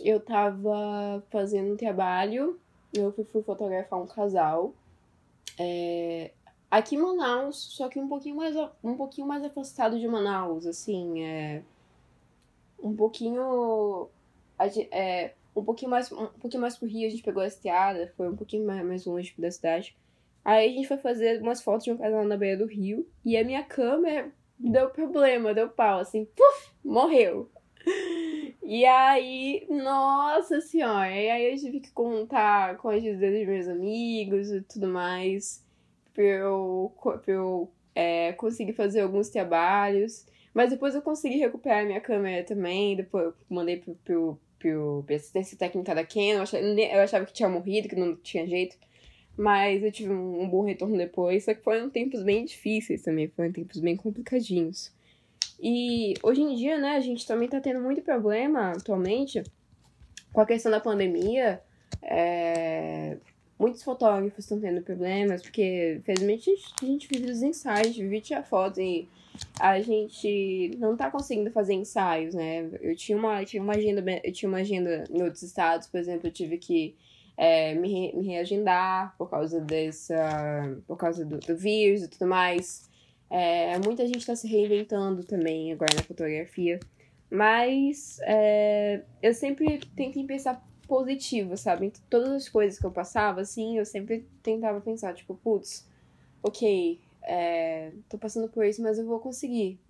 [0.02, 2.58] Eu tava fazendo um trabalho,
[2.94, 4.72] eu fui, fui fotografar um casal
[5.58, 6.32] é,
[6.70, 11.22] aqui em Manaus, só que um pouquinho mais um pouquinho mais afastado de Manaus, assim,
[11.22, 11.62] é
[12.82, 14.08] um pouquinho
[14.90, 18.28] é, um pouquinho mais um pouquinho mais pro Rio, a gente pegou a estrada, foi
[18.28, 19.96] um pouquinho mais, mais longe da cidade.
[20.46, 23.36] Aí a gente foi fazer umas fotos de um casal na beira do rio e
[23.36, 27.50] a minha câmera deu problema, deu pau, assim, puf, morreu.
[28.62, 33.66] E aí, nossa senhora, e aí eu tive que contar com a ajuda dos meus
[33.66, 35.64] amigos e tudo mais
[36.14, 40.26] pra eu, pra eu é, conseguir fazer alguns trabalhos.
[40.54, 45.16] Mas depois eu consegui recuperar minha câmera também, depois eu mandei pro, pro, pro, pro
[45.16, 48.76] assistência técnica da Canon, eu achava, eu achava que tinha morrido, que não tinha jeito.
[49.36, 53.28] Mas eu tive um, um bom retorno depois, só que foram tempos bem difíceis também,
[53.28, 54.90] foram tempos bem complicadinhos.
[55.60, 59.42] E hoje em dia, né, a gente também tá tendo muito problema atualmente
[60.32, 61.60] com a questão da pandemia.
[62.02, 63.16] É...
[63.58, 66.50] Muitos fotógrafos estão tendo problemas, porque, infelizmente,
[66.82, 69.08] a gente vive dos ensaios, vive tirar fotos e
[69.58, 72.68] a gente não tá conseguindo fazer ensaios, né?
[72.82, 76.26] Eu tinha uma, tinha uma agenda, eu tinha uma agenda em outros estados, por exemplo,
[76.26, 76.94] eu tive que
[77.36, 80.16] é, me, me reagendar por causa dessa.
[80.86, 82.88] por causa do, do vírus e tudo mais.
[83.28, 86.80] É, muita gente está se reinventando também agora na fotografia.
[87.30, 91.92] Mas é, eu sempre tentei pensar positivo, sabe?
[92.08, 95.86] Todas as coisas que eu passava, assim, eu sempre tentava pensar, tipo, putz,
[96.42, 99.80] ok, é, tô passando por isso, mas eu vou conseguir.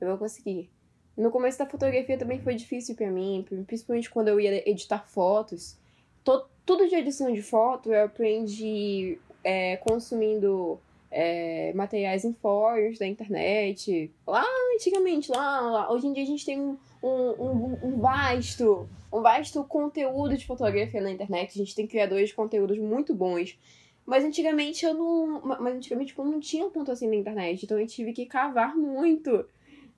[0.00, 0.68] Eu vou conseguir.
[1.16, 5.78] No começo da fotografia também foi difícil para mim, principalmente quando eu ia editar fotos.
[6.24, 10.80] Todo, tudo de edição de foto eu aprendi é, consumindo
[11.10, 14.08] é, materiais em fóruns da internet.
[14.24, 14.44] Lá
[14.76, 19.64] antigamente, lá, lá, hoje em dia a gente tem um, um, um, vasto, um vasto
[19.64, 21.50] conteúdo de fotografia na internet.
[21.56, 23.58] A gente tem criadores de conteúdos muito bons.
[24.06, 25.40] Mas antigamente eu não.
[25.40, 27.64] Mas antigamente tipo, não tinha tanto assim na internet.
[27.64, 29.44] Então eu tive que cavar muito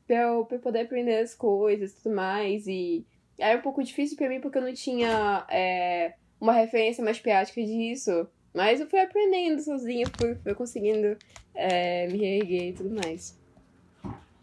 [0.06, 2.66] pra eu, pra eu poder aprender as coisas e tudo mais.
[2.66, 3.04] E
[3.38, 7.62] era um pouco difícil para mim porque eu não tinha é, uma referência mais prática
[7.64, 8.26] disso.
[8.52, 11.16] Mas eu fui aprendendo sozinha, fui, fui conseguindo
[11.54, 13.38] é, me reerguer e tudo mais.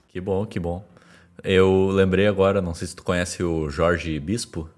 [0.07, 0.83] Que bom, que bom.
[1.43, 4.69] Eu lembrei agora, não sei se tu conhece o Jorge Bispo,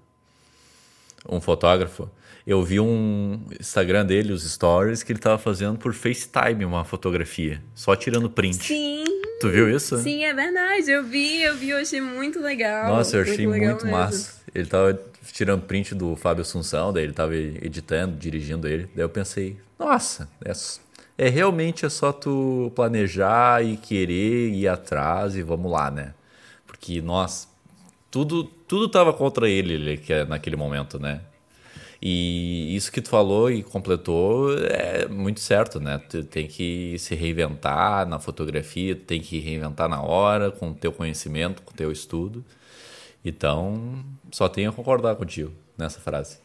[1.28, 2.10] um fotógrafo.
[2.44, 7.62] Eu vi um Instagram dele, os stories, que ele tava fazendo por FaceTime uma fotografia,
[7.72, 8.64] só tirando print.
[8.64, 9.04] Sim.
[9.40, 9.96] Tu viu isso?
[9.98, 10.90] Sim, é verdade.
[10.90, 12.92] Eu vi, eu vi, eu achei muito legal.
[12.92, 14.42] Nossa, eu achei muito, muito massa.
[14.54, 18.88] Ele tava tirando print do Fábio Assunção, daí ele tava editando, dirigindo ele.
[18.94, 20.52] Daí eu pensei, nossa, é,
[21.26, 26.14] é realmente é só tu planejar e querer ir atrás e vamos lá, né?
[26.66, 27.46] Porque, nossa,
[28.10, 31.20] tudo, tudo tava contra ele, é naquele momento, né?
[32.04, 35.98] E isso que tu falou e completou é muito certo, né?
[35.98, 40.92] Tu tem que se reinventar na fotografia, tem que reinventar na hora, com o teu
[40.92, 42.44] conhecimento, com o teu estudo.
[43.24, 46.38] Então, só tenho a concordar contigo nessa frase.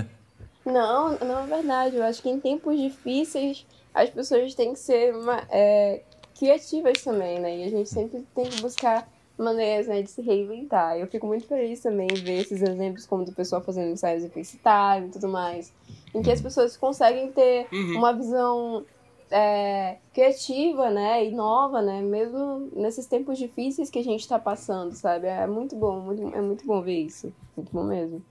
[0.64, 1.96] não, não é verdade.
[1.96, 5.14] Eu acho que em tempos difíceis as pessoas têm que ser
[5.50, 6.02] é,
[6.38, 7.58] criativas também, né?
[7.58, 9.08] E a gente sempre tem que buscar
[9.40, 10.96] maneiras né, de se reinventar.
[10.96, 15.08] Eu fico muito feliz também ver esses exemplos como do pessoal fazendo ensaios em FaceTime
[15.08, 15.72] e tudo mais,
[16.14, 17.96] em que as pessoas conseguem ter uhum.
[17.96, 18.84] uma visão
[19.30, 24.92] é, criativa, né, e nova, né, mesmo nesses tempos difíceis que a gente está passando,
[24.92, 25.26] sabe?
[25.26, 28.22] É muito bom, muito, é muito bom ver isso, muito bom mesmo.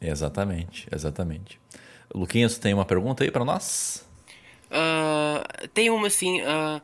[0.00, 1.60] Exatamente, exatamente.
[2.14, 4.06] Luquinhas, tem uma pergunta aí para nós?
[4.68, 6.40] Uh, tem uma assim.
[6.42, 6.80] Uh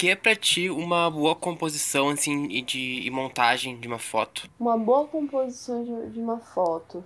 [0.00, 4.48] que é pra ti uma boa composição, assim, e de e montagem de uma foto?
[4.58, 7.04] Uma boa composição de, de uma foto.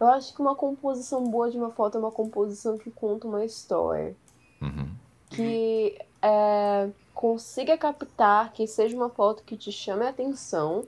[0.00, 3.44] Eu acho que uma composição boa de uma foto é uma composição que conta uma
[3.44, 4.16] história.
[4.60, 4.90] Uhum.
[5.30, 10.84] Que é, consiga captar, que seja uma foto que te chame a atenção.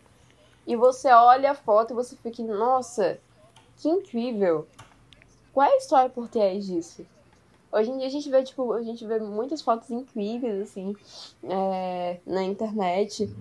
[0.67, 3.19] E você olha a foto e você fica, nossa,
[3.79, 4.67] que incrível.
[5.53, 7.05] Qual é a história por trás disso?
[7.73, 10.97] Hoje em dia a gente vê, tipo, a gente vê muitas fotos incríveis, assim,
[11.45, 13.33] é, na internet.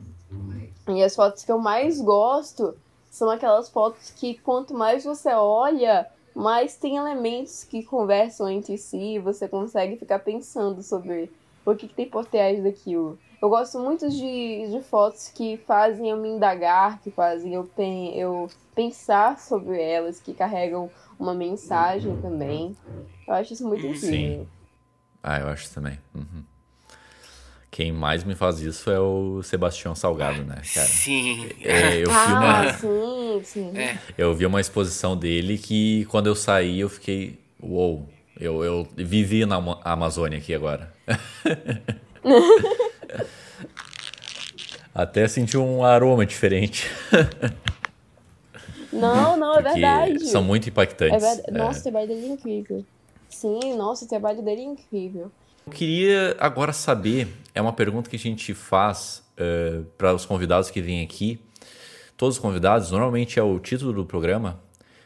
[0.87, 2.75] E as fotos que eu mais gosto
[3.09, 9.19] são aquelas fotos que quanto mais você olha, mais tem elementos que conversam entre si,
[9.19, 11.31] você consegue ficar pensando sobre
[11.65, 13.17] o que, que tem por trás daquilo.
[13.41, 18.13] Eu gosto muito de, de fotos que fazem eu me indagar, que fazem eu, pen,
[18.17, 22.75] eu pensar sobre elas, que carregam uma mensagem também.
[23.25, 24.43] Eu acho isso muito incrível.
[24.43, 24.47] Sim.
[25.23, 25.97] Ah, eu acho também.
[26.13, 26.43] Uhum.
[27.71, 30.87] Quem mais me faz isso é o Sebastião Salgado, né, cara?
[30.87, 31.49] Sim.
[31.61, 32.73] É, eu ah, vi uma.
[32.73, 33.77] Sim, sim.
[33.77, 33.97] É.
[34.17, 37.39] Eu vi uma exposição dele que quando eu saí eu fiquei.
[37.61, 38.09] Uou!
[38.39, 40.93] Eu, eu vivi na Amazônia aqui agora.
[44.95, 46.89] Até senti um aroma diferente.
[48.91, 50.25] Não, não, é verdade.
[50.25, 51.23] São muito impactantes.
[51.23, 51.57] É verdade.
[51.57, 51.79] Nossa, é.
[51.79, 52.85] o trabalho dele é incrível.
[53.29, 55.31] Sim, nossa, o trabalho dele é incrível.
[55.69, 60.71] Eu queria agora saber, é uma pergunta que a gente faz uh, para os convidados
[60.71, 61.39] que vêm aqui.
[62.17, 64.59] Todos os convidados, normalmente é o título do programa.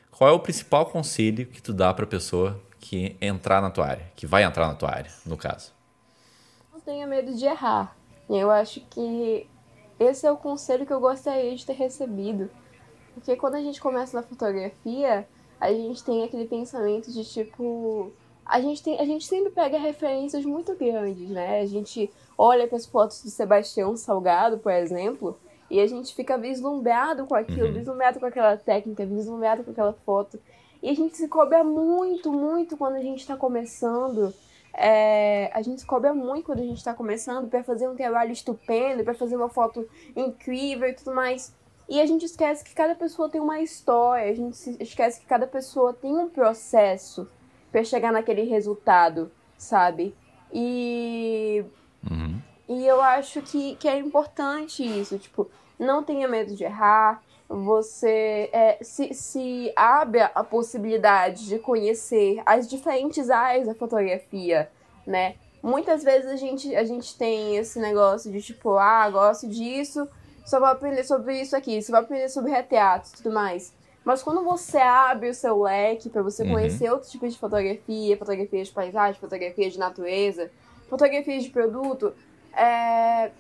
[0.09, 3.88] Qual é o principal conselho que tu dá para a pessoa que entrar na tua
[3.88, 5.74] área, que vai entrar na tua área, no caso?
[6.72, 7.93] Não tenha medo de errar.
[8.30, 9.45] Eu acho que
[9.99, 12.49] esse é o conselho que eu gostaria de ter recebido.
[13.14, 15.28] Porque quando a gente começa na fotografia,
[15.59, 18.14] a gente tem aquele pensamento de tipo.
[18.54, 21.62] A gente, tem, a gente sempre pega referências muito grandes, né?
[21.62, 25.36] A gente olha para as fotos do Sebastião Salgado, por exemplo,
[25.72, 27.74] e a gente fica vislumbrado com aquilo, uhum.
[27.74, 30.39] vislumbrado com aquela técnica, vislumbrado com aquela foto.
[30.84, 34.32] E a gente se cobra muito, muito quando a gente está começando.
[34.72, 38.32] É, a gente se cobra muito quando a gente está começando para fazer um trabalho
[38.32, 41.56] estupendo, para fazer uma foto incrível e tudo mais.
[41.89, 45.47] E a gente esquece que cada pessoa tem uma história, a gente esquece que cada
[45.47, 47.28] pessoa tem um processo
[47.74, 50.15] para chegar naquele resultado, sabe?
[50.53, 51.65] E.
[52.09, 52.39] Uhum.
[52.69, 58.49] E eu acho que, que é importante isso, tipo, não tenha medo de errar, você
[58.53, 64.71] é, se, se abre a possibilidade de conhecer as diferentes áreas da fotografia,
[65.05, 65.36] né?
[65.61, 70.07] Muitas vezes a gente, a gente tem esse negócio de tipo, ah, gosto disso,
[70.45, 73.74] só vai aprender sobre isso aqui, só vai aprender sobre retratos e tudo mais.
[74.04, 76.51] Mas quando você abre o seu leque para você uhum.
[76.51, 80.51] conhecer outros tipos de fotografia, fotografia de paisagem, fotografia de natureza,
[80.89, 82.14] fotografia de produto,
[82.54, 83.32] é...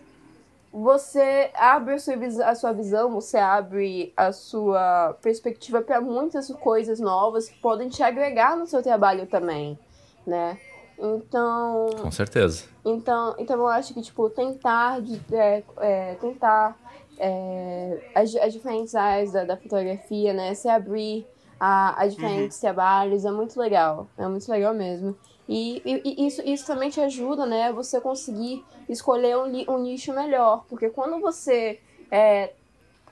[0.71, 6.99] você abre a sua, a sua visão, você abre a sua perspectiva para muitas coisas
[6.99, 9.77] novas que podem te agregar no seu trabalho também,
[10.25, 10.57] né?
[10.97, 11.89] Então.
[12.01, 12.65] Com certeza.
[12.85, 14.99] Então, então eu acho que, tipo, tentar,
[15.31, 16.77] é, é, tentar
[17.17, 20.53] é, as, as diferentes áreas da, da fotografia, né?
[20.53, 21.25] Se abrir
[21.59, 22.61] a, a diferentes uhum.
[22.61, 24.07] trabalhos é muito legal.
[24.17, 25.15] É muito legal mesmo.
[25.47, 27.71] E, e, e, isso, isso também te ajuda, né?
[27.73, 30.65] Você conseguir escolher um, um nicho melhor.
[30.69, 31.79] Porque quando você
[32.11, 32.53] é,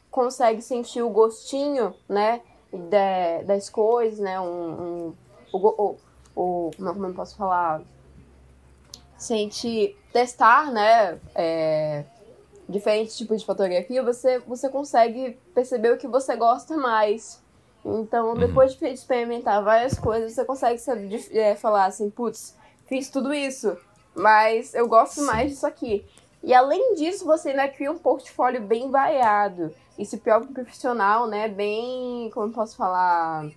[0.09, 2.41] consegue sentir o gostinho, né?
[2.71, 4.39] De, das coisas, né?
[4.39, 5.13] Um, um,
[5.51, 5.97] o, o,
[6.35, 7.81] o, como eu posso falar?
[9.17, 11.19] Sentir, testar, né?
[11.35, 12.05] É,
[12.71, 17.41] diferentes tipos de fotografia, você, você consegue perceber o que você gosta mais.
[17.85, 18.35] Então, uhum.
[18.35, 22.55] depois de experimentar várias coisas, você consegue saber, é, falar assim, putz,
[22.85, 23.77] fiz tudo isso,
[24.15, 26.05] mas eu gosto mais disso aqui.
[26.43, 29.73] E além disso, você ainda cria um portfólio bem variado.
[29.97, 33.47] E se próprio profissional, né, bem, como posso falar,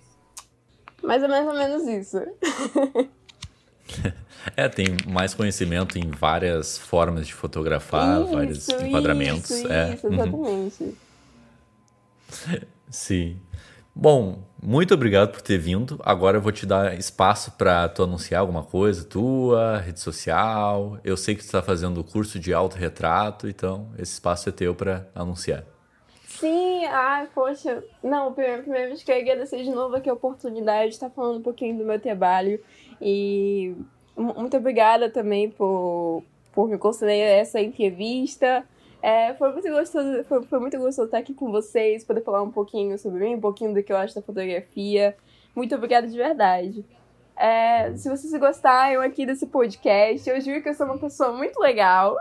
[1.01, 2.17] Mas é mais ou menos isso.
[4.55, 9.49] É, tem mais conhecimento em várias formas de fotografar, isso, vários enquadramentos.
[9.49, 9.93] Isso, é.
[9.95, 10.83] isso exatamente.
[10.83, 10.93] Uhum.
[12.89, 13.41] Sim.
[13.93, 15.99] Bom, muito obrigado por ter vindo.
[16.03, 20.99] Agora eu vou te dar espaço para tu anunciar alguma coisa tua, rede social.
[21.03, 24.75] Eu sei que tu está fazendo o curso de autorretrato, então esse espaço é teu
[24.75, 25.63] para anunciar.
[26.27, 27.81] Sim, ah, poxa.
[28.03, 31.77] Não, primeiro, primeiro eu agradecer de novo aqui a oportunidade de estar falando um pouquinho
[31.77, 32.59] do meu trabalho.
[33.01, 33.75] E
[34.15, 36.23] muito obrigada também por,
[36.53, 38.63] por me conceder essa entrevista.
[39.01, 42.51] É, foi muito gostoso, foi, foi, muito gostoso estar aqui com vocês, poder falar um
[42.51, 45.15] pouquinho sobre mim, um pouquinho do que eu acho da fotografia.
[45.55, 46.83] Muito obrigada de verdade.
[47.37, 51.59] É, se vocês gostaram aqui desse podcast, eu juro que eu sou uma pessoa muito
[51.59, 52.15] legal.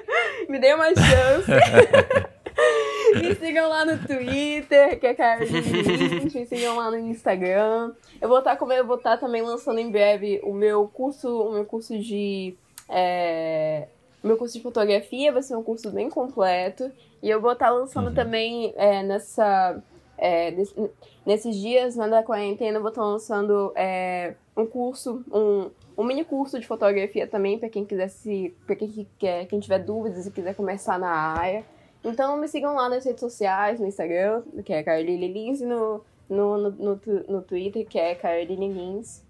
[0.48, 1.50] Me dê uma chance.
[3.14, 7.92] me sigam lá no Twitter, que é Caroline Me sigam lá no Instagram.
[8.20, 11.52] Eu vou estar, como eu vou estar também lançando em breve o meu curso, o
[11.52, 12.56] meu curso de
[12.88, 13.86] é,
[14.22, 16.90] meu curso de fotografia vai ser um curso bem completo.
[17.22, 18.14] E eu vou estar lançando uhum.
[18.14, 19.82] também é, nessa.
[20.18, 20.90] É, nesse,
[21.24, 26.24] nesses dias né, da quarentena, eu vou estar lançando é, um curso, um, um mini
[26.24, 28.54] curso de fotografia também, para quem quiser se.
[28.66, 31.64] para quem, quer, quem tiver dúvidas e quiser começar na área.
[32.04, 36.02] Então me sigam lá nas redes sociais, no Instagram, que é Caroline Lins, e no,
[36.28, 39.22] no, no, no, no Twitter, que é Caroline Lins.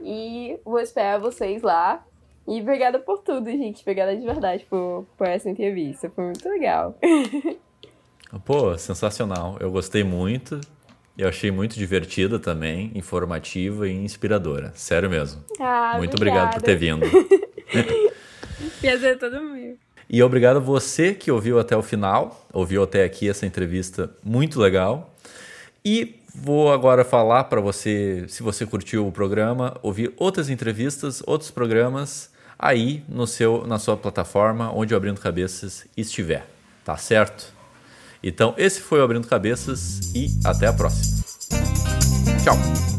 [0.00, 2.04] E vou esperar vocês lá.
[2.46, 3.82] E obrigada por tudo, gente.
[3.82, 6.10] Obrigada de verdade por, por essa entrevista.
[6.10, 6.98] Foi muito legal.
[8.44, 9.56] Pô, sensacional.
[9.60, 10.60] Eu gostei muito.
[11.16, 14.72] Eu achei muito divertida também, informativa e inspiradora.
[14.74, 15.42] Sério mesmo.
[15.58, 16.56] Ah, muito obrigada.
[16.56, 17.04] obrigado por ter vindo.
[18.80, 19.87] Prazer todo meu.
[20.10, 24.58] E obrigado a você que ouviu até o final, ouviu até aqui essa entrevista muito
[24.58, 25.14] legal.
[25.84, 31.50] E vou agora falar para você, se você curtiu o programa, ouvir outras entrevistas, outros
[31.50, 36.46] programas aí no seu, na sua plataforma onde o Abrindo Cabeças estiver.
[36.84, 37.52] Tá certo?
[38.22, 41.22] Então, esse foi o Abrindo Cabeças e até a próxima.
[42.42, 42.97] Tchau!